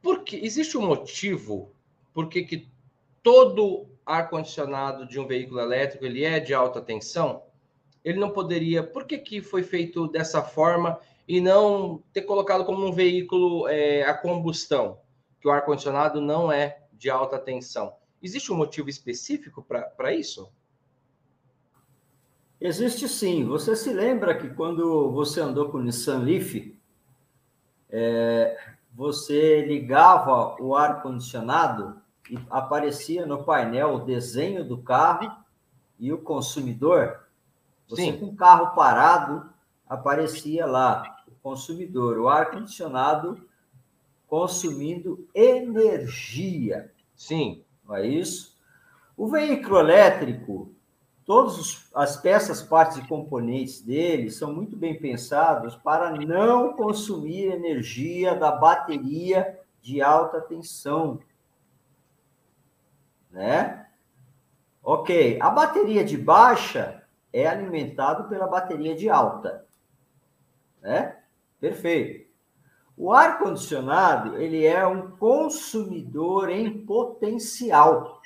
porque 0.00 0.36
existe 0.36 0.78
um 0.78 0.86
motivo 0.86 1.72
por 2.14 2.28
que, 2.28 2.68
todo 3.24 3.88
ar-condicionado 4.06 5.06
de 5.06 5.18
um 5.18 5.26
veículo 5.26 5.60
elétrico 5.60 6.04
ele 6.04 6.24
é 6.24 6.38
de 6.38 6.54
alta 6.54 6.80
tensão? 6.80 7.42
Ele 8.04 8.20
não 8.20 8.30
poderia. 8.30 8.84
Por 8.84 9.04
que, 9.04 9.18
que 9.18 9.42
foi 9.42 9.64
feito 9.64 10.06
dessa 10.06 10.42
forma 10.42 11.00
e 11.26 11.40
não 11.40 12.02
ter 12.12 12.22
colocado 12.22 12.64
como 12.64 12.86
um 12.86 12.92
veículo 12.92 13.66
é, 13.66 14.04
a 14.04 14.14
combustão? 14.14 15.00
Que 15.40 15.48
o 15.48 15.50
ar-condicionado 15.50 16.20
não 16.20 16.50
é 16.52 16.84
de 16.92 17.10
alta 17.10 17.36
tensão. 17.36 17.94
Existe 18.22 18.52
um 18.52 18.56
motivo 18.56 18.88
específico 18.88 19.62
para 19.62 20.14
isso? 20.14 20.50
Existe 22.60 23.08
sim. 23.08 23.44
Você 23.44 23.76
se 23.76 23.92
lembra 23.92 24.36
que 24.36 24.48
quando 24.50 25.12
você 25.12 25.40
andou 25.40 25.70
com 25.70 25.78
o 25.78 25.82
Nissan 25.82 26.18
Leaf, 26.18 26.76
é, 27.88 28.58
você 28.92 29.64
ligava 29.64 30.60
o 30.60 30.74
ar-condicionado 30.74 32.00
e 32.28 32.38
aparecia 32.50 33.24
no 33.24 33.44
painel 33.44 33.94
o 33.94 34.04
desenho 34.04 34.64
do 34.64 34.78
carro 34.78 35.32
e 35.98 36.12
o 36.12 36.18
consumidor? 36.18 37.28
Você 37.88 38.02
sim. 38.02 38.18
com 38.18 38.26
o 38.26 38.36
carro 38.36 38.74
parado, 38.74 39.48
aparecia 39.88 40.66
lá 40.66 41.16
o 41.28 41.32
consumidor, 41.40 42.18
o 42.18 42.28
ar-condicionado 42.28 43.48
consumindo 44.26 45.26
energia. 45.34 46.92
Sim. 47.16 47.64
Não 47.86 47.96
é 47.96 48.06
isso? 48.06 48.58
O 49.16 49.28
veículo 49.28 49.78
elétrico, 49.78 50.74
todas 51.28 51.90
as 51.94 52.16
peças, 52.16 52.62
partes 52.62 52.96
e 52.96 53.06
componentes 53.06 53.82
dele 53.82 54.30
são 54.30 54.50
muito 54.50 54.74
bem 54.74 54.98
pensados 54.98 55.76
para 55.76 56.10
não 56.12 56.72
consumir 56.72 57.52
energia 57.52 58.34
da 58.34 58.50
bateria 58.50 59.60
de 59.82 60.00
alta 60.00 60.40
tensão. 60.40 61.20
Né? 63.30 63.86
Ok, 64.82 65.38
a 65.42 65.50
bateria 65.50 66.02
de 66.02 66.16
baixa 66.16 67.04
é 67.30 67.46
alimentada 67.46 68.24
pela 68.24 68.46
bateria 68.46 68.96
de 68.96 69.10
alta. 69.10 69.66
Né? 70.80 71.14
Perfeito. 71.60 72.26
O 72.96 73.12
ar 73.12 73.38
condicionado, 73.38 74.38
ele 74.38 74.64
é 74.64 74.86
um 74.86 75.10
consumidor 75.10 76.48
em 76.48 76.86
potencial. 76.86 78.22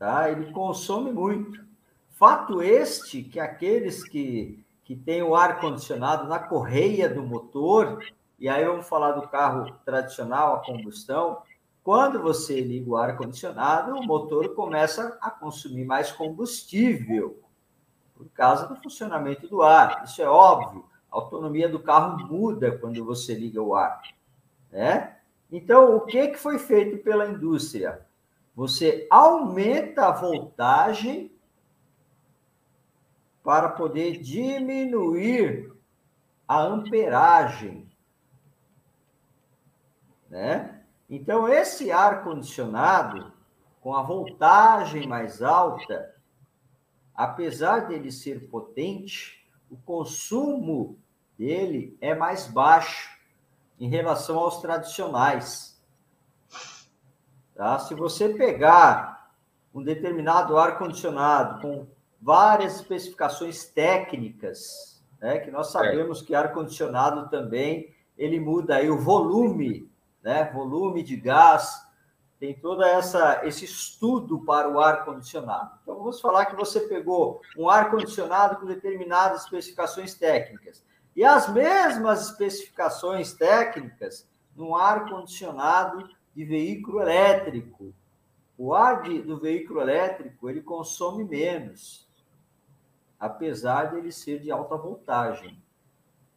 Tá? 0.00 0.30
Ele 0.30 0.50
consome 0.50 1.12
muito. 1.12 1.62
Fato 2.08 2.62
este 2.62 3.22
que 3.22 3.38
aqueles 3.38 4.02
que, 4.02 4.64
que 4.82 4.96
têm 4.96 5.22
o 5.22 5.34
ar 5.34 5.60
condicionado 5.60 6.26
na 6.26 6.38
correia 6.38 7.06
do 7.06 7.22
motor, 7.22 8.02
e 8.38 8.48
aí 8.48 8.64
vamos 8.64 8.88
falar 8.88 9.12
do 9.12 9.28
carro 9.28 9.70
tradicional 9.84 10.56
a 10.56 10.64
combustão, 10.64 11.42
quando 11.84 12.18
você 12.22 12.62
liga 12.62 12.90
o 12.90 12.96
ar 12.96 13.14
condicionado, 13.18 13.94
o 13.94 14.02
motor 14.02 14.54
começa 14.54 15.18
a 15.20 15.30
consumir 15.30 15.84
mais 15.84 16.10
combustível 16.10 17.38
por 18.14 18.26
causa 18.30 18.66
do 18.66 18.76
funcionamento 18.76 19.48
do 19.48 19.60
ar. 19.62 20.02
Isso 20.04 20.22
é 20.22 20.28
óbvio. 20.28 20.86
A 21.12 21.16
autonomia 21.16 21.68
do 21.68 21.78
carro 21.78 22.26
muda 22.26 22.78
quando 22.78 23.04
você 23.04 23.34
liga 23.34 23.60
o 23.60 23.74
ar, 23.74 24.00
né? 24.72 25.18
Então, 25.52 25.94
o 25.94 26.00
que, 26.02 26.28
que 26.28 26.38
foi 26.38 26.58
feito 26.58 27.04
pela 27.04 27.26
indústria? 27.26 28.06
Você 28.60 29.06
aumenta 29.08 30.08
a 30.08 30.10
voltagem 30.10 31.34
para 33.42 33.70
poder 33.70 34.20
diminuir 34.20 35.72
a 36.46 36.60
amperagem, 36.60 37.90
né? 40.28 40.84
Então, 41.08 41.48
esse 41.48 41.90
ar 41.90 42.22
condicionado 42.22 43.32
com 43.80 43.94
a 43.94 44.02
voltagem 44.02 45.08
mais 45.08 45.40
alta, 45.40 46.14
apesar 47.14 47.88
dele 47.88 48.12
ser 48.12 48.46
potente, 48.50 49.42
o 49.70 49.76
consumo 49.78 50.98
dele 51.38 51.96
é 51.98 52.14
mais 52.14 52.46
baixo 52.46 53.08
em 53.78 53.88
relação 53.88 54.38
aos 54.38 54.60
tradicionais. 54.60 55.69
Tá? 57.60 57.78
Se 57.78 57.94
você 57.94 58.30
pegar 58.30 59.32
um 59.74 59.82
determinado 59.82 60.56
ar-condicionado 60.56 61.60
com 61.60 61.86
várias 62.18 62.76
especificações 62.76 63.66
técnicas, 63.66 65.04
né, 65.20 65.40
que 65.40 65.50
nós 65.50 65.70
sabemos 65.70 66.22
é. 66.22 66.24
que 66.24 66.34
ar-condicionado 66.34 67.28
também 67.28 67.94
ele 68.16 68.40
muda 68.40 68.76
aí 68.76 68.88
o 68.88 68.98
volume, 68.98 69.92
né, 70.22 70.50
volume 70.54 71.02
de 71.02 71.16
gás, 71.16 71.86
tem 72.38 72.54
toda 72.54 72.88
essa 72.88 73.42
esse 73.44 73.66
estudo 73.66 74.40
para 74.40 74.66
o 74.66 74.80
ar 74.80 75.04
condicionado. 75.04 75.72
Então 75.82 75.98
vamos 75.98 76.18
falar 76.18 76.46
que 76.46 76.56
você 76.56 76.80
pegou 76.80 77.42
um 77.58 77.68
ar 77.68 77.90
condicionado 77.90 78.56
com 78.56 78.64
determinadas 78.64 79.42
especificações 79.42 80.14
técnicas 80.14 80.82
e 81.14 81.22
as 81.22 81.46
mesmas 81.52 82.22
especificações 82.22 83.34
técnicas 83.34 84.26
no 84.56 84.74
ar 84.74 85.10
condicionado 85.10 86.08
de 86.40 86.44
veículo 86.46 87.02
elétrico. 87.02 87.92
O 88.56 88.72
ar 88.72 89.02
de, 89.02 89.20
do 89.20 89.38
veículo 89.38 89.80
elétrico 89.80 90.48
ele 90.48 90.62
consome 90.62 91.22
menos, 91.22 92.08
apesar 93.18 93.90
de 93.90 93.98
ele 93.98 94.10
ser 94.10 94.40
de 94.40 94.50
alta 94.50 94.74
voltagem, 94.76 95.62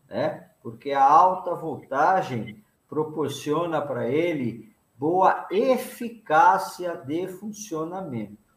né? 0.10 0.50
Porque 0.62 0.92
a 0.92 1.04
alta 1.04 1.56
voltagem 1.56 2.62
proporciona 2.88 3.82
para 3.82 4.10
ele 4.10 4.74
boa 4.98 5.48
eficácia 5.50 6.96
de 6.98 7.28
funcionamento. 7.28 8.54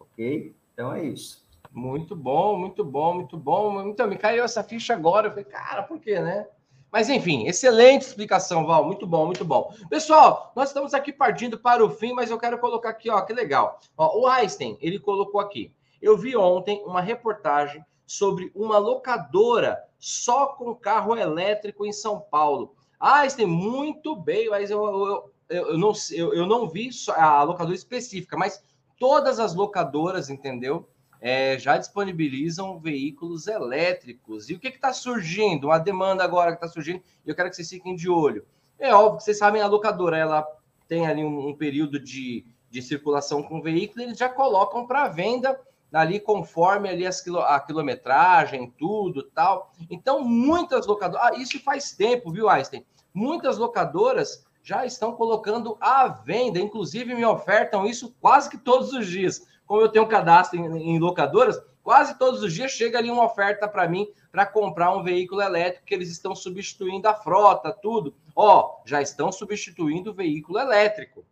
Ok? 0.00 0.54
Então 0.72 0.92
é 0.92 1.04
isso. 1.04 1.46
Muito 1.70 2.16
bom, 2.16 2.58
muito 2.58 2.82
bom, 2.82 3.14
muito 3.14 3.36
bom. 3.36 3.88
Então, 3.88 4.08
me 4.08 4.16
caiu 4.16 4.42
essa 4.42 4.64
ficha 4.64 4.94
agora. 4.94 5.26
Eu 5.26 5.30
falei, 5.30 5.44
cara, 5.44 5.82
por 5.82 6.00
quê, 6.00 6.18
né? 6.18 6.48
Mas 6.90 7.08
enfim, 7.08 7.46
excelente 7.46 8.02
explicação, 8.02 8.66
Val. 8.66 8.84
Muito 8.84 9.06
bom, 9.06 9.26
muito 9.26 9.44
bom. 9.44 9.72
Pessoal, 9.90 10.52
nós 10.56 10.68
estamos 10.68 10.94
aqui 10.94 11.12
partindo 11.12 11.58
para 11.58 11.84
o 11.84 11.90
fim, 11.90 12.12
mas 12.12 12.30
eu 12.30 12.38
quero 12.38 12.58
colocar 12.58 12.90
aqui, 12.90 13.10
ó, 13.10 13.20
que 13.20 13.32
legal. 13.32 13.78
Ó, 13.96 14.20
o 14.20 14.26
Einstein, 14.26 14.78
ele 14.80 14.98
colocou 14.98 15.40
aqui. 15.40 15.72
Eu 16.00 16.16
vi 16.16 16.36
ontem 16.36 16.82
uma 16.86 17.00
reportagem 17.00 17.84
sobre 18.06 18.50
uma 18.54 18.78
locadora 18.78 19.84
só 19.98 20.46
com 20.46 20.74
carro 20.74 21.14
elétrico 21.16 21.84
em 21.84 21.92
São 21.92 22.20
Paulo. 22.20 22.74
Einstein, 22.98 23.46
muito 23.46 24.16
bem, 24.16 24.48
mas 24.48 24.70
eu, 24.70 24.82
eu, 24.84 25.32
eu, 25.48 25.66
eu 25.68 25.78
não, 25.78 25.92
eu, 26.12 26.34
eu 26.34 26.46
não 26.46 26.68
vi 26.68 26.88
a 27.14 27.42
locadora 27.42 27.76
específica, 27.76 28.36
mas 28.36 28.62
todas 28.98 29.38
as 29.38 29.54
locadoras, 29.54 30.30
entendeu? 30.30 30.88
É, 31.20 31.58
já 31.58 31.76
disponibilizam 31.76 32.78
veículos 32.78 33.46
elétricos. 33.46 34.48
E 34.48 34.54
o 34.54 34.58
que 34.58 34.68
está 34.68 34.92
surgindo? 34.92 35.66
Uma 35.68 35.78
demanda 35.78 36.22
agora 36.22 36.52
que 36.52 36.56
está 36.56 36.68
surgindo, 36.68 37.02
eu 37.26 37.34
quero 37.34 37.50
que 37.50 37.56
vocês 37.56 37.68
fiquem 37.68 37.96
de 37.96 38.08
olho. 38.08 38.46
É 38.78 38.94
óbvio 38.94 39.18
que 39.18 39.24
vocês 39.24 39.38
sabem, 39.38 39.60
a 39.60 39.66
locadora 39.66 40.16
ela 40.16 40.46
tem 40.86 41.06
ali 41.06 41.24
um, 41.24 41.48
um 41.48 41.56
período 41.56 41.98
de, 41.98 42.46
de 42.70 42.80
circulação 42.80 43.42
com 43.42 43.58
o 43.58 43.62
veículo, 43.62 44.02
eles 44.02 44.18
já 44.18 44.28
colocam 44.28 44.86
para 44.86 45.08
venda 45.08 45.58
ali 45.92 46.20
conforme 46.20 46.88
ali 46.88 47.06
as 47.06 47.20
quilo, 47.20 47.40
a 47.40 47.58
quilometragem, 47.60 48.72
tudo 48.78 49.22
tal. 49.22 49.72
Então, 49.90 50.22
muitas 50.22 50.86
locadoras. 50.86 51.26
Ah, 51.26 51.36
isso 51.36 51.58
faz 51.60 51.92
tempo, 51.92 52.30
viu, 52.30 52.48
Einstein? 52.48 52.84
Muitas 53.12 53.58
locadoras 53.58 54.46
já 54.62 54.84
estão 54.84 55.12
colocando 55.12 55.76
à 55.80 56.08
venda, 56.08 56.58
inclusive 56.58 57.14
me 57.14 57.24
ofertam 57.24 57.86
isso 57.86 58.14
quase 58.20 58.50
que 58.50 58.58
todos 58.58 58.92
os 58.92 59.06
dias. 59.06 59.46
Como 59.68 59.82
eu 59.82 59.88
tenho 59.90 60.06
um 60.06 60.08
cadastro 60.08 60.58
em, 60.58 60.96
em 60.96 60.98
locadoras, 60.98 61.62
quase 61.82 62.18
todos 62.18 62.42
os 62.42 62.52
dias 62.52 62.72
chega 62.72 62.98
ali 62.98 63.10
uma 63.10 63.26
oferta 63.26 63.68
para 63.68 63.86
mim 63.86 64.08
para 64.32 64.46
comprar 64.46 64.96
um 64.96 65.02
veículo 65.02 65.42
elétrico 65.42 65.84
que 65.84 65.94
eles 65.94 66.10
estão 66.10 66.34
substituindo 66.34 67.06
a 67.06 67.14
frota, 67.14 67.70
tudo. 67.70 68.14
Ó, 68.34 68.80
já 68.86 69.02
estão 69.02 69.30
substituindo 69.30 70.10
o 70.10 70.14
veículo 70.14 70.58
elétrico 70.58 71.24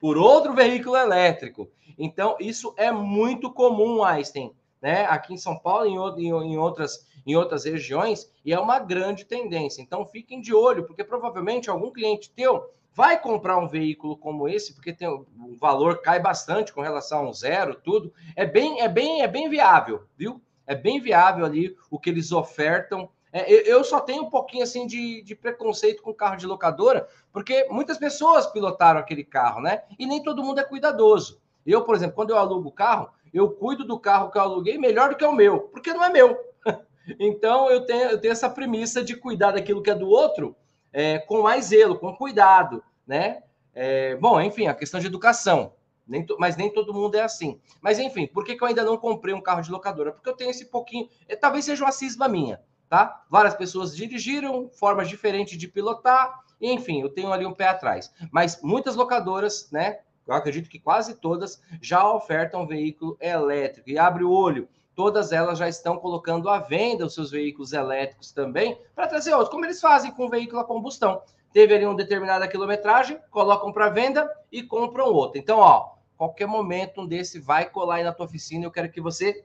por 0.00 0.16
outro 0.16 0.54
veículo 0.54 0.96
elétrico. 0.96 1.70
Então, 1.98 2.36
isso 2.40 2.74
é 2.76 2.90
muito 2.90 3.50
comum, 3.52 4.02
Einstein, 4.02 4.52
né? 4.80 5.06
Aqui 5.06 5.32
em 5.32 5.38
São 5.38 5.58
Paulo 5.58 5.86
e 6.18 6.22
em, 6.22 6.28
em, 6.28 6.58
outras, 6.58 7.06
em 7.26 7.36
outras 7.36 7.64
regiões, 7.64 8.30
e 8.44 8.52
é 8.52 8.58
uma 8.58 8.78
grande 8.78 9.24
tendência. 9.24 9.80
Então, 9.80 10.04
fiquem 10.04 10.40
de 10.40 10.52
olho, 10.52 10.84
porque 10.84 11.04
provavelmente 11.04 11.70
algum 11.70 11.90
cliente 11.90 12.30
teu 12.30 12.70
vai 12.94 13.20
comprar 13.20 13.58
um 13.58 13.66
veículo 13.66 14.16
como 14.16 14.48
esse, 14.48 14.72
porque 14.72 14.92
tem, 14.92 15.08
o 15.08 15.26
valor 15.58 16.00
cai 16.00 16.20
bastante 16.20 16.72
com 16.72 16.80
relação 16.80 17.18
a 17.18 17.28
um 17.28 17.32
zero, 17.32 17.74
tudo. 17.74 18.12
É 18.36 18.46
bem, 18.46 18.80
é 18.80 18.88
bem, 18.88 19.20
é 19.20 19.28
bem 19.28 19.48
viável, 19.50 20.04
viu? 20.16 20.40
É 20.64 20.76
bem 20.76 21.00
viável 21.00 21.44
ali 21.44 21.76
o 21.90 21.98
que 21.98 22.08
eles 22.08 22.30
ofertam. 22.30 23.10
É, 23.32 23.50
eu 23.70 23.82
só 23.82 24.00
tenho 24.00 24.22
um 24.22 24.30
pouquinho 24.30 24.62
assim 24.62 24.86
de, 24.86 25.22
de 25.22 25.34
preconceito 25.34 26.02
com 26.02 26.14
carro 26.14 26.36
de 26.36 26.46
locadora, 26.46 27.08
porque 27.32 27.66
muitas 27.68 27.98
pessoas 27.98 28.46
pilotaram 28.46 29.00
aquele 29.00 29.24
carro, 29.24 29.60
né? 29.60 29.82
E 29.98 30.06
nem 30.06 30.22
todo 30.22 30.44
mundo 30.44 30.60
é 30.60 30.64
cuidadoso. 30.64 31.40
Eu, 31.66 31.82
por 31.82 31.96
exemplo, 31.96 32.14
quando 32.14 32.30
eu 32.30 32.38
alugo 32.38 32.68
o 32.68 32.72
carro, 32.72 33.10
eu 33.32 33.50
cuido 33.50 33.84
do 33.84 33.98
carro 33.98 34.30
que 34.30 34.38
eu 34.38 34.42
aluguei 34.42 34.78
melhor 34.78 35.10
do 35.10 35.16
que 35.16 35.24
o 35.24 35.32
meu, 35.32 35.62
porque 35.62 35.92
não 35.92 36.04
é 36.04 36.10
meu. 36.10 36.38
então 37.18 37.68
eu 37.68 37.84
tenho, 37.84 38.10
eu 38.10 38.20
tenho 38.20 38.32
essa 38.32 38.48
premissa 38.48 39.02
de 39.02 39.16
cuidar 39.16 39.50
daquilo 39.50 39.82
que 39.82 39.90
é 39.90 39.94
do 39.96 40.08
outro 40.08 40.54
é, 40.94 41.18
com 41.18 41.42
mais 41.42 41.66
zelo, 41.66 41.98
com 41.98 42.14
cuidado, 42.14 42.82
né? 43.04 43.42
É, 43.74 44.14
bom, 44.14 44.40
enfim, 44.40 44.68
a 44.68 44.74
questão 44.74 45.00
de 45.00 45.08
educação. 45.08 45.72
Nem 46.06 46.24
mas 46.38 46.56
nem 46.56 46.72
todo 46.72 46.94
mundo 46.94 47.16
é 47.16 47.22
assim. 47.22 47.60
Mas 47.80 47.98
enfim, 47.98 48.26
por 48.26 48.44
que, 48.44 48.54
que 48.54 48.62
eu 48.62 48.68
ainda 48.68 48.84
não 48.84 48.96
comprei 48.96 49.34
um 49.34 49.40
carro 49.40 49.62
de 49.62 49.70
locadora? 49.72 50.12
Porque 50.12 50.28
eu 50.28 50.36
tenho 50.36 50.50
esse 50.50 50.66
pouquinho. 50.66 51.08
É, 51.28 51.34
talvez 51.34 51.64
seja 51.64 51.84
uma 51.84 51.90
cisma 51.90 52.28
minha, 52.28 52.60
tá? 52.88 53.24
Várias 53.28 53.54
pessoas 53.54 53.96
dirigiram, 53.96 54.68
formas 54.68 55.08
diferentes 55.08 55.58
de 55.58 55.66
pilotar, 55.66 56.44
enfim, 56.60 57.00
eu 57.00 57.08
tenho 57.08 57.32
ali 57.32 57.44
um 57.44 57.52
pé 57.52 57.68
atrás. 57.68 58.12
Mas 58.30 58.62
muitas 58.62 58.94
locadoras, 58.94 59.70
né? 59.72 59.98
Eu 60.26 60.32
acredito 60.32 60.70
que 60.70 60.78
quase 60.78 61.16
todas 61.16 61.60
já 61.82 62.08
ofertam 62.08 62.66
veículo 62.66 63.16
elétrico. 63.20 63.90
E 63.90 63.98
abre 63.98 64.24
o 64.24 64.30
olho, 64.30 64.68
todas 64.94 65.32
elas 65.32 65.58
já 65.58 65.68
estão 65.68 65.96
colocando 65.96 66.48
à 66.48 66.58
venda 66.58 67.06
os 67.06 67.14
seus 67.14 67.30
veículos 67.30 67.72
elétricos 67.72 68.32
também 68.32 68.78
para 68.94 69.06
trazer 69.06 69.32
outros, 69.32 69.50
como 69.50 69.64
eles 69.64 69.80
fazem 69.80 70.10
com 70.10 70.26
o 70.26 70.28
veículo 70.28 70.60
a 70.60 70.64
combustão. 70.64 71.22
Teve 71.52 71.74
ali 71.74 71.86
uma 71.86 71.94
determinada 71.94 72.48
quilometragem, 72.48 73.18
colocam 73.30 73.72
para 73.72 73.88
venda 73.88 74.30
e 74.50 74.62
compram 74.62 75.06
outro. 75.06 75.38
Então, 75.38 75.58
ó, 75.58 75.94
qualquer 76.16 76.46
momento 76.46 77.00
um 77.00 77.06
desse 77.06 77.38
vai 77.38 77.68
colar 77.68 77.96
aí 77.96 78.04
na 78.04 78.12
tua 78.12 78.26
oficina. 78.26 78.64
Eu 78.64 78.70
quero 78.70 78.90
que 78.90 79.00
você 79.00 79.44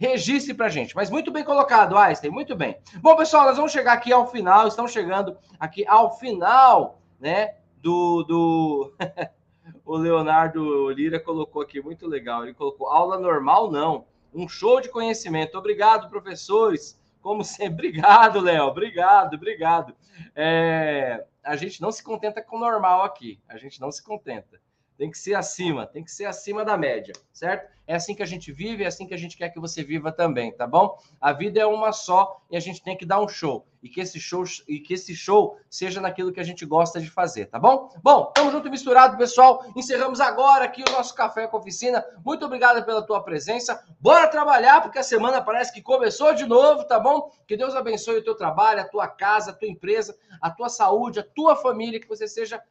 registre 0.00 0.54
para 0.54 0.70
gente. 0.70 0.96
Mas 0.96 1.10
muito 1.10 1.30
bem 1.30 1.44
colocado, 1.44 1.98
Einstein, 1.98 2.30
muito 2.30 2.56
bem. 2.56 2.78
Bom, 3.02 3.14
pessoal, 3.14 3.44
nós 3.44 3.56
vamos 3.56 3.70
chegar 3.70 3.92
aqui 3.92 4.10
ao 4.10 4.26
final, 4.26 4.66
estamos 4.66 4.92
chegando 4.92 5.36
aqui 5.58 5.86
ao 5.86 6.16
final, 6.18 6.98
né, 7.20 7.56
do... 7.76 8.22
do... 8.22 8.94
o 9.84 9.96
Leonardo 9.96 10.90
Lira 10.90 11.20
colocou 11.20 11.60
aqui, 11.60 11.82
muito 11.82 12.06
legal, 12.06 12.44
ele 12.44 12.54
colocou 12.54 12.88
aula 12.88 13.18
normal, 13.18 13.70
não, 13.70 14.06
um 14.32 14.48
show 14.48 14.80
de 14.80 14.88
conhecimento. 14.88 15.56
Obrigado, 15.58 16.08
professores, 16.08 17.00
como 17.20 17.44
sempre. 17.44 17.88
Obrigado, 18.00 18.40
Léo, 18.40 18.66
obrigado, 18.66 19.34
obrigado. 19.34 19.94
É... 20.34 21.24
a 21.42 21.56
gente 21.56 21.80
não 21.80 21.90
se 21.90 22.02
contenta 22.02 22.42
com 22.42 22.56
o 22.56 22.60
normal 22.60 23.02
aqui, 23.02 23.40
a 23.48 23.56
gente 23.56 23.80
não 23.80 23.90
se 23.90 24.02
contenta 24.02 24.60
tem 25.00 25.10
que 25.10 25.16
ser 25.16 25.32
acima, 25.32 25.86
tem 25.86 26.04
que 26.04 26.12
ser 26.12 26.26
acima 26.26 26.62
da 26.62 26.76
média, 26.76 27.14
certo? 27.32 27.72
É 27.86 27.94
assim 27.94 28.14
que 28.14 28.22
a 28.22 28.26
gente 28.26 28.52
vive, 28.52 28.84
é 28.84 28.86
assim 28.86 29.06
que 29.06 29.14
a 29.14 29.16
gente 29.16 29.34
quer 29.34 29.48
que 29.48 29.58
você 29.58 29.82
viva 29.82 30.12
também, 30.12 30.52
tá 30.52 30.66
bom? 30.66 30.98
A 31.18 31.32
vida 31.32 31.58
é 31.58 31.64
uma 31.64 31.90
só 31.90 32.42
e 32.50 32.56
a 32.56 32.60
gente 32.60 32.82
tem 32.82 32.94
que 32.94 33.06
dar 33.06 33.18
um 33.18 33.26
show 33.26 33.66
e 33.82 33.88
que 33.88 33.98
esse 33.98 34.20
show 34.20 34.44
e 34.68 34.78
que 34.78 34.92
esse 34.92 35.14
show 35.16 35.56
seja 35.70 36.02
naquilo 36.02 36.30
que 36.30 36.38
a 36.38 36.42
gente 36.42 36.66
gosta 36.66 37.00
de 37.00 37.10
fazer, 37.10 37.46
tá 37.46 37.58
bom? 37.58 37.90
Bom, 38.02 38.30
tamo 38.34 38.50
junto 38.50 38.68
e 38.68 38.70
misturado, 38.70 39.16
pessoal. 39.16 39.64
Encerramos 39.74 40.20
agora 40.20 40.66
aqui 40.66 40.84
o 40.86 40.92
nosso 40.92 41.14
café 41.14 41.46
com 41.46 41.56
oficina. 41.56 42.04
Muito 42.22 42.44
obrigado 42.44 42.84
pela 42.84 43.00
tua 43.00 43.24
presença. 43.24 43.82
Bora 43.98 44.28
trabalhar 44.28 44.82
porque 44.82 44.98
a 44.98 45.02
semana 45.02 45.40
parece 45.40 45.72
que 45.72 45.80
começou 45.80 46.34
de 46.34 46.44
novo, 46.44 46.84
tá 46.84 47.00
bom? 47.00 47.32
Que 47.48 47.56
Deus 47.56 47.74
abençoe 47.74 48.18
o 48.18 48.24
teu 48.24 48.34
trabalho, 48.34 48.82
a 48.82 48.84
tua 48.84 49.08
casa, 49.08 49.50
a 49.50 49.54
tua 49.54 49.66
empresa, 49.66 50.14
a 50.42 50.50
tua 50.50 50.68
saúde, 50.68 51.20
a 51.20 51.24
tua 51.24 51.56
família, 51.56 51.98
que 51.98 52.06
você 52.06 52.28
seja 52.28 52.62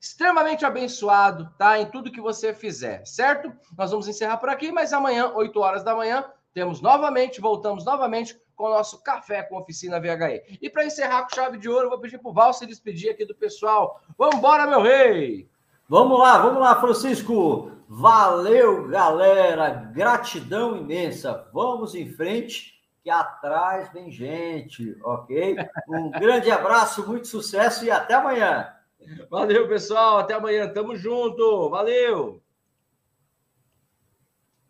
extremamente 0.00 0.64
abençoado, 0.64 1.48
tá? 1.58 1.78
Em 1.78 1.86
tudo 1.86 2.12
que 2.12 2.20
você 2.20 2.52
fizer, 2.52 3.04
certo? 3.06 3.52
Nós 3.76 3.90
vamos 3.90 4.06
encerrar 4.08 4.36
por 4.36 4.48
aqui, 4.48 4.70
mas 4.70 4.92
amanhã, 4.92 5.32
8 5.34 5.58
horas 5.60 5.82
da 5.82 5.94
manhã, 5.94 6.24
temos 6.52 6.80
novamente, 6.80 7.40
voltamos 7.40 7.84
novamente 7.84 8.38
com 8.54 8.64
o 8.64 8.70
nosso 8.70 9.02
café 9.02 9.42
com 9.42 9.58
oficina 9.58 10.00
VHE. 10.00 10.58
E 10.62 10.70
para 10.70 10.84
encerrar 10.84 11.22
com 11.22 11.34
chave 11.34 11.58
de 11.58 11.68
ouro, 11.68 11.86
eu 11.86 11.90
vou 11.90 11.98
pedir 11.98 12.18
para 12.18 12.30
o 12.30 12.34
Val 12.34 12.52
se 12.52 12.66
despedir 12.66 13.10
aqui 13.10 13.24
do 13.24 13.34
pessoal. 13.34 14.00
Vamos 14.16 14.36
embora, 14.36 14.66
meu 14.66 14.80
rei! 14.80 15.48
Vamos 15.88 16.18
lá, 16.18 16.38
vamos 16.38 16.60
lá, 16.60 16.80
Francisco. 16.80 17.72
Valeu, 17.88 18.88
galera. 18.88 19.90
Gratidão 19.92 20.76
imensa. 20.76 21.46
Vamos 21.52 21.94
em 21.94 22.10
frente, 22.10 22.80
que 23.02 23.10
atrás 23.10 23.92
vem 23.92 24.10
gente, 24.10 24.96
ok? 25.04 25.56
Um 25.88 26.10
grande 26.10 26.50
abraço, 26.50 27.06
muito 27.06 27.28
sucesso 27.28 27.84
e 27.84 27.90
até 27.90 28.14
amanhã. 28.14 28.73
Valeu, 29.30 29.68
pessoal. 29.68 30.18
Até 30.18 30.34
amanhã. 30.34 30.72
Tamo 30.72 30.96
junto. 30.96 31.70
Valeu. 31.70 32.43